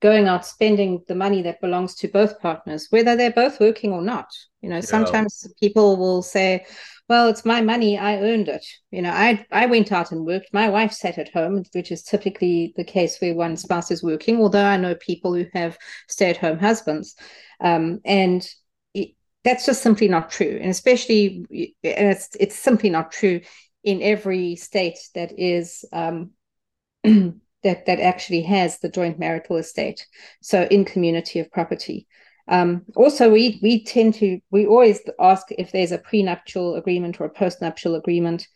going 0.00 0.28
out 0.28 0.46
spending 0.46 1.02
the 1.08 1.14
money 1.14 1.42
that 1.42 1.60
belongs 1.60 1.94
to 1.96 2.08
both 2.08 2.40
partners, 2.40 2.88
whether 2.90 3.16
they're 3.16 3.32
both 3.32 3.60
working 3.60 3.92
or 3.92 4.02
not. 4.02 4.28
You 4.66 4.70
know, 4.70 4.76
yeah. 4.78 4.80
sometimes 4.80 5.46
people 5.60 5.96
will 5.96 6.22
say, 6.22 6.66
well, 7.08 7.28
it's 7.28 7.44
my 7.44 7.60
money, 7.60 7.96
I 7.96 8.16
earned 8.16 8.48
it. 8.48 8.66
You 8.90 9.00
know, 9.02 9.12
I 9.12 9.46
I 9.52 9.66
went 9.66 9.92
out 9.92 10.10
and 10.10 10.26
worked. 10.26 10.52
My 10.52 10.68
wife 10.68 10.90
sat 10.90 11.18
at 11.18 11.32
home, 11.32 11.62
which 11.72 11.92
is 11.92 12.02
typically 12.02 12.74
the 12.76 12.82
case 12.82 13.20
where 13.20 13.32
one 13.32 13.56
spouse 13.56 13.92
is 13.92 14.02
working, 14.02 14.40
although 14.40 14.64
I 14.64 14.76
know 14.76 14.96
people 14.96 15.34
who 15.34 15.46
have 15.52 15.78
stay-at-home 16.08 16.58
husbands. 16.58 17.14
Um, 17.60 18.00
and 18.04 18.44
it, 18.92 19.10
that's 19.44 19.66
just 19.66 19.82
simply 19.82 20.08
not 20.08 20.30
true. 20.30 20.58
And 20.60 20.68
especially, 20.68 21.46
and 21.84 22.08
it's, 22.10 22.30
it's 22.40 22.56
simply 22.56 22.90
not 22.90 23.12
true 23.12 23.42
in 23.84 24.02
every 24.02 24.56
state 24.56 24.98
that 25.14 25.38
is 25.38 25.84
um, 25.92 26.32
that 27.04 27.86
that 27.86 28.00
actually 28.00 28.42
has 28.42 28.80
the 28.80 28.88
joint 28.88 29.20
marital 29.20 29.58
estate. 29.58 30.08
So 30.42 30.64
in 30.64 30.84
community 30.84 31.38
of 31.38 31.52
property. 31.52 32.08
Um, 32.48 32.82
also, 32.94 33.30
we 33.30 33.58
we 33.62 33.84
tend 33.84 34.14
to 34.14 34.38
we 34.50 34.66
always 34.66 35.00
ask 35.18 35.46
if 35.50 35.72
there's 35.72 35.92
a 35.92 35.98
prenuptial 35.98 36.76
agreement 36.76 37.20
or 37.20 37.26
a 37.26 37.34
postnuptial 37.34 37.96
agreement 37.96 38.46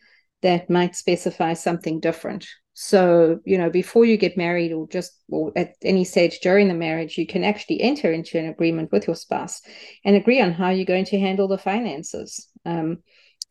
that 0.43 0.71
might 0.71 0.97
specify 0.97 1.55
something 1.55 2.01
different. 2.01 2.47
So, 2.73 3.41
you 3.45 3.59
know, 3.59 3.69
before 3.69 4.05
you 4.05 4.17
get 4.17 4.37
married 4.37 4.73
or 4.73 4.89
just 4.89 5.13
or 5.29 5.53
at 5.57 5.75
any 5.83 6.05
stage 6.05 6.41
during 6.41 6.69
the 6.69 6.75
marriage, 6.75 7.19
you 7.19 7.27
can 7.27 7.45
actually 7.45 7.81
enter 7.83 8.11
into 8.11 8.39
an 8.39 8.47
agreement 8.47 8.91
with 8.93 9.07
your 9.07 9.17
spouse 9.17 9.61
and 10.05 10.17
agree 10.17 10.41
on 10.41 10.53
how 10.53 10.71
you're 10.71 10.87
going 10.87 11.05
to 11.07 11.21
handle 11.21 11.49
the 11.49 11.59
finances. 11.59 12.49
Um, 12.65 12.99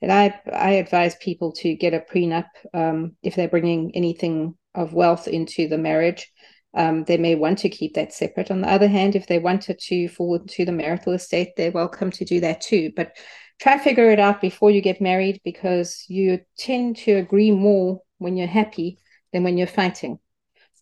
and 0.01 0.11
I, 0.11 0.39
I 0.51 0.71
advise 0.71 1.15
people 1.15 1.51
to 1.57 1.75
get 1.75 1.93
a 1.93 1.99
prenup 1.99 2.47
um, 2.73 3.17
if 3.21 3.35
they're 3.35 3.49
bringing 3.49 3.91
anything 3.93 4.55
of 4.73 4.93
wealth 4.93 5.27
into 5.27 5.67
the 5.67 5.77
marriage. 5.77 6.31
Um, 6.75 7.03
they 7.05 7.17
may 7.17 7.35
want 7.35 7.57
to 7.59 7.69
keep 7.69 7.95
that 7.95 8.13
separate. 8.13 8.51
On 8.51 8.61
the 8.61 8.69
other 8.69 8.87
hand, 8.87 9.15
if 9.15 9.27
they 9.27 9.39
wanted 9.39 9.79
to 9.79 10.07
fall 10.07 10.35
into 10.35 10.65
the 10.65 10.71
marital 10.71 11.13
estate, 11.13 11.55
they're 11.57 11.71
welcome 11.71 12.11
to 12.11 12.25
do 12.25 12.39
that 12.41 12.61
too. 12.61 12.91
But 12.95 13.17
try 13.59 13.73
and 13.73 13.81
figure 13.81 14.11
it 14.11 14.19
out 14.19 14.39
before 14.39 14.71
you 14.71 14.81
get 14.81 15.01
married 15.01 15.41
because 15.43 16.05
you 16.07 16.41
tend 16.57 16.97
to 16.97 17.13
agree 17.13 17.51
more 17.51 18.01
when 18.19 18.37
you're 18.37 18.47
happy 18.47 18.99
than 19.33 19.43
when 19.43 19.57
you're 19.57 19.67
fighting. 19.67 20.19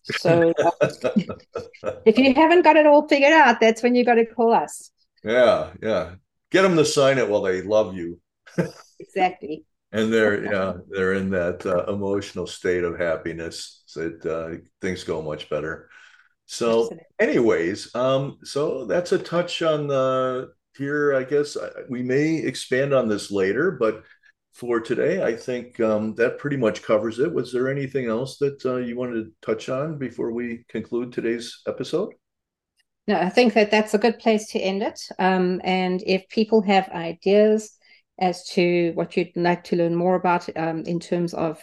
So 0.04 0.52
if 2.04 2.18
you 2.18 2.34
haven't 2.34 2.62
got 2.62 2.76
it 2.76 2.86
all 2.86 3.08
figured 3.08 3.32
out, 3.32 3.60
that's 3.60 3.82
when 3.82 3.94
you 3.94 4.04
got 4.04 4.14
to 4.14 4.26
call 4.26 4.52
us. 4.52 4.90
Yeah, 5.24 5.70
yeah. 5.82 6.14
Get 6.50 6.62
them 6.62 6.76
to 6.76 6.84
sign 6.84 7.18
it 7.18 7.28
while 7.28 7.42
they 7.42 7.62
love 7.62 7.94
you. 7.94 8.20
exactly. 9.00 9.64
And 9.92 10.12
they're 10.12 10.44
yeah 10.44 10.74
they're 10.90 11.14
in 11.14 11.30
that 11.30 11.64
uh, 11.64 11.84
emotional 11.92 12.46
state 12.46 12.84
of 12.84 12.98
happiness 12.98 13.82
so 13.86 14.08
that 14.08 14.26
uh, 14.26 14.56
things 14.80 15.04
go 15.04 15.22
much 15.22 15.48
better. 15.48 15.88
So, 16.50 16.88
anyways, 17.18 17.94
um, 17.94 18.38
so 18.42 18.86
that's 18.86 19.12
a 19.12 19.18
touch 19.18 19.60
on 19.60 19.86
the 19.86 20.52
here. 20.76 21.14
I 21.14 21.24
guess 21.24 21.56
uh, 21.56 21.70
we 21.90 22.02
may 22.02 22.36
expand 22.36 22.94
on 22.94 23.08
this 23.08 23.30
later, 23.30 23.72
but 23.72 24.04
for 24.54 24.80
today, 24.80 25.22
I 25.22 25.36
think 25.36 25.78
um, 25.78 26.14
that 26.14 26.38
pretty 26.38 26.56
much 26.56 26.82
covers 26.82 27.18
it. 27.18 27.32
Was 27.32 27.52
there 27.52 27.68
anything 27.68 28.06
else 28.06 28.38
that 28.38 28.64
uh, 28.64 28.76
you 28.76 28.96
wanted 28.96 29.24
to 29.24 29.32
touch 29.40 29.68
on 29.68 29.98
before 29.98 30.32
we 30.32 30.64
conclude 30.68 31.12
today's 31.12 31.60
episode? 31.66 32.14
No, 33.06 33.16
I 33.16 33.28
think 33.28 33.54
that 33.54 33.70
that's 33.70 33.94
a 33.94 33.98
good 33.98 34.18
place 34.18 34.48
to 34.48 34.58
end 34.58 34.82
it. 34.82 35.00
Um, 35.18 35.60
and 35.64 36.02
if 36.06 36.28
people 36.28 36.60
have 36.62 36.88
ideas 36.88 37.77
as 38.18 38.46
to 38.48 38.92
what 38.94 39.16
you'd 39.16 39.36
like 39.36 39.64
to 39.64 39.76
learn 39.76 39.94
more 39.94 40.14
about 40.14 40.48
um, 40.56 40.82
in 40.82 41.00
terms 41.00 41.34
of 41.34 41.62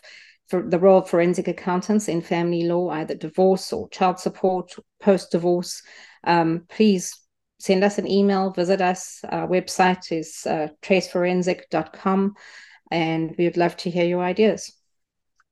the 0.51 0.79
role 0.79 0.99
of 0.99 1.09
forensic 1.09 1.47
accountants 1.47 2.07
in 2.07 2.21
family 2.21 2.63
law, 2.63 2.89
either 2.89 3.15
divorce 3.15 3.73
or 3.73 3.89
child 3.89 4.19
support, 4.19 4.73
post 5.01 5.31
divorce, 5.31 5.81
um, 6.23 6.65
please 6.69 7.19
send 7.59 7.83
us 7.83 7.97
an 7.97 8.07
email, 8.07 8.51
visit 8.51 8.81
us. 8.81 9.21
Our 9.29 9.47
website 9.47 10.11
is 10.11 10.45
uh, 10.45 10.67
traceforensic.com 10.81 12.35
and 12.91 13.35
we 13.37 13.45
would 13.45 13.57
love 13.57 13.75
to 13.77 13.89
hear 13.89 14.05
your 14.05 14.23
ideas. 14.23 14.71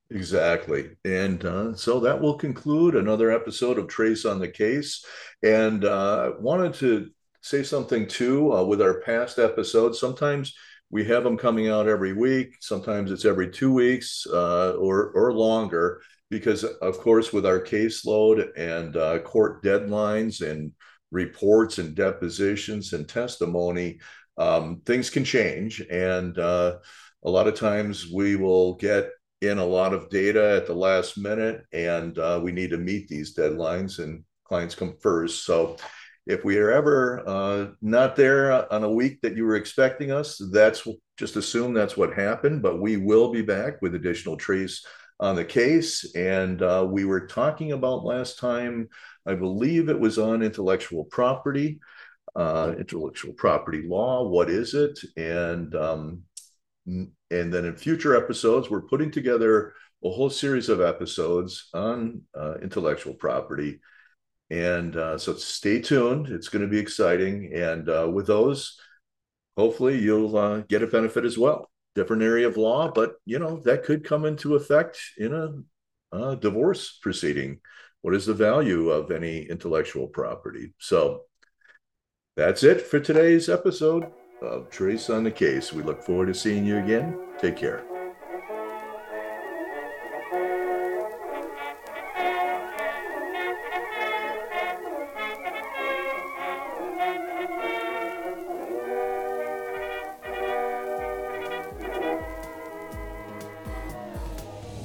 Exactly. 0.10 0.92
And 1.04 1.44
uh, 1.44 1.76
so 1.76 2.00
that 2.02 2.22
will 2.22 2.38
conclude 2.38 2.96
another 2.96 3.32
episode 3.32 3.80
of 3.80 3.88
Trace 3.88 4.26
on 4.26 4.40
the 4.40 4.48
Case. 4.48 5.04
And 5.42 5.86
uh, 5.86 6.34
wanted 6.40 6.76
to 6.76 7.10
say 7.42 7.64
something 7.64 8.08
too 8.08 8.54
uh, 8.54 8.64
with 8.64 8.82
our 8.82 9.02
past 9.02 9.40
episodes. 9.40 10.00
Sometimes 10.00 10.54
we 10.90 11.06
have 11.06 11.24
them 11.24 11.38
coming 11.38 11.70
out 11.70 11.88
every 11.88 12.14
week, 12.14 12.58
sometimes 12.60 13.12
it's 13.12 13.26
every 13.26 13.50
two 13.50 13.74
weeks 13.74 14.26
uh, 14.32 14.74
or, 14.74 15.12
or 15.12 15.34
longer, 15.34 16.02
because 16.30 16.64
of 16.64 17.00
course, 17.00 17.34
with 17.34 17.46
our 17.46 17.60
caseload 17.60 18.48
and 18.58 18.96
uh, 18.98 19.20
court 19.20 19.64
deadlines 19.64 20.48
and 20.48 20.72
reports 21.12 21.78
and 21.78 21.96
depositions 21.96 22.94
and 22.94 23.08
testimony, 23.08 24.00
um, 24.38 24.82
things 24.86 25.10
can 25.10 25.24
change. 25.24 25.82
And 25.90 26.38
uh, 26.38 26.78
a 27.24 27.30
lot 27.30 27.48
of 27.48 27.56
times 27.56 28.08
we 28.12 28.36
will 28.36 28.76
get 28.76 29.10
in 29.42 29.58
a 29.58 29.66
lot 29.66 29.94
of 29.94 30.10
data 30.10 30.56
at 30.56 30.66
the 30.66 30.74
last 30.74 31.18
minute 31.18 31.66
and 31.74 32.18
uh, 32.18 32.40
we 32.42 32.52
need 32.52 32.70
to 32.70 32.78
meet 32.78 33.08
these 33.08 33.36
deadlines 33.36 34.00
and 34.00 34.24
clients 34.46 34.74
come 34.74 34.96
first 35.02 35.46
so 35.46 35.76
if 36.26 36.44
we 36.44 36.58
are 36.58 36.72
ever 36.72 37.24
uh, 37.28 37.68
not 37.82 38.16
there 38.16 38.72
on 38.72 38.84
a 38.84 38.92
week 38.92 39.20
that 39.22 39.36
you 39.36 39.46
were 39.46 39.56
expecting 39.56 40.12
us 40.12 40.42
that's 40.52 40.88
just 41.18 41.36
assume 41.36 41.74
that's 41.74 41.98
what 41.98 42.14
happened 42.14 42.62
but 42.62 42.80
we 42.80 42.98
will 42.98 43.32
be 43.32 43.42
back 43.42 43.82
with 43.82 43.96
additional 43.96 44.38
trace 44.38 44.86
on 45.20 45.36
the 45.36 45.46
case 45.46 46.16
and 46.16 46.62
uh, 46.62 46.86
we 46.90 47.06
were 47.06 47.28
talking 47.28 47.72
about 47.72 48.06
last 48.06 48.40
time 48.40 48.88
i 49.26 49.34
believe 49.34 49.90
it 49.90 50.00
was 50.00 50.18
on 50.18 50.42
intellectual 50.42 51.06
property 51.06 51.80
uh, 52.36 52.74
intellectual 52.80 53.34
property 53.34 53.84
law 53.86 54.28
what 54.28 54.50
is 54.50 54.74
it 54.74 55.00
and 55.18 55.76
um, 55.76 56.24
and 56.86 57.54
then 57.54 57.66
in 57.66 57.76
future 57.76 58.16
episodes, 58.16 58.70
we're 58.70 58.82
putting 58.82 59.12
together 59.12 59.74
a 60.04 60.10
whole 60.10 60.30
series 60.30 60.70
of 60.70 60.82
episodes 60.82 61.70
on 61.74 62.22
uh, 62.38 62.56
intellectual 62.62 63.14
property. 63.14 63.80
And 64.54 64.96
uh, 64.96 65.18
so 65.18 65.34
stay 65.34 65.82
tuned. 65.82 66.28
It's 66.28 66.48
going 66.50 66.62
to 66.62 66.70
be 66.70 66.78
exciting. 66.78 67.54
And 67.54 67.90
uh, 67.90 68.08
with 68.14 68.28
those, 68.28 68.80
hopefully 69.58 69.98
you'll 70.00 70.38
uh, 70.38 70.60
get 70.70 70.84
a 70.84 70.88
benefit 70.88 71.26
as 71.26 71.38
well. 71.38 71.72
different 71.96 72.24
area 72.24 72.48
of 72.48 72.58
law, 72.58 72.92
but 72.92 73.16
you 73.26 73.40
know 73.40 73.58
that 73.66 73.84
could 73.84 74.04
come 74.04 74.26
into 74.26 74.56
effect 74.56 74.98
in 75.18 75.34
a, 75.34 76.16
a 76.16 76.36
divorce 76.36 77.00
proceeding. 77.02 77.60
What 78.02 78.16
is 78.16 78.26
the 78.26 78.34
value 78.34 78.90
of 78.90 79.12
any 79.12 79.44
intellectual 79.44 80.08
property? 80.08 80.74
So 80.78 81.24
that's 82.36 82.64
it 82.64 82.82
for 82.82 83.00
today's 83.00 83.50
episode 83.50 84.06
of 84.42 84.70
Trace 84.70 85.10
on 85.10 85.24
the 85.24 85.32
Case. 85.32 85.72
We 85.72 85.84
look 85.84 86.04
forward 86.04 86.28
to 86.28 86.34
seeing 86.34 86.66
you 86.66 86.78
again. 86.78 87.18
Take 87.40 87.58
care. 87.58 87.93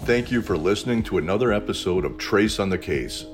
Thank 0.09 0.31
you 0.31 0.41
for 0.41 0.57
listening 0.57 1.03
to 1.03 1.19
another 1.19 1.53
episode 1.53 2.07
of 2.07 2.17
Trace 2.17 2.59
on 2.59 2.71
the 2.71 2.79
Case. 2.79 3.27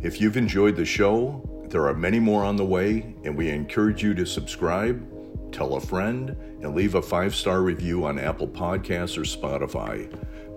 If 0.00 0.20
you've 0.20 0.36
enjoyed 0.36 0.76
the 0.76 0.84
show, 0.84 1.42
there 1.70 1.88
are 1.88 1.92
many 1.92 2.20
more 2.20 2.44
on 2.44 2.54
the 2.54 2.64
way, 2.64 3.16
and 3.24 3.36
we 3.36 3.50
encourage 3.50 4.00
you 4.00 4.14
to 4.14 4.24
subscribe, 4.24 5.04
tell 5.50 5.74
a 5.74 5.80
friend, 5.80 6.36
and 6.62 6.72
leave 6.72 6.94
a 6.94 7.02
five 7.02 7.34
star 7.34 7.62
review 7.62 8.04
on 8.04 8.20
Apple 8.20 8.46
Podcasts 8.46 9.18
or 9.18 9.22
Spotify. 9.22 10.08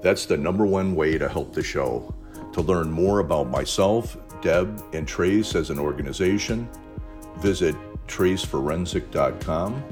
That's 0.04 0.28
the 0.28 0.38
number 0.38 0.64
one 0.64 0.94
way 0.94 1.18
to 1.18 1.28
help 1.28 1.54
the 1.56 1.64
show. 1.64 2.14
To 2.54 2.62
learn 2.62 2.92
more 2.92 3.18
about 3.18 3.50
myself, 3.50 4.16
Deb, 4.44 4.80
and 4.94 5.08
Trace 5.08 5.56
as 5.56 5.72
an 5.72 5.80
organization, 5.80 6.70
visit 7.40 7.76
traceforensic.com. 8.06 9.84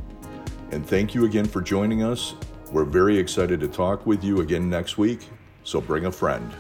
And 0.69 0.85
thank 0.87 1.15
you 1.15 1.25
again 1.25 1.45
for 1.45 1.61
joining 1.61 2.03
us. 2.03 2.35
We're 2.71 2.85
very 2.85 3.17
excited 3.17 3.59
to 3.61 3.67
talk 3.67 4.05
with 4.05 4.23
you 4.23 4.41
again 4.41 4.69
next 4.69 4.99
week 4.99 5.21
so 5.65 5.81
bring 5.81 6.05
a 6.05 6.11
friend. 6.11 6.53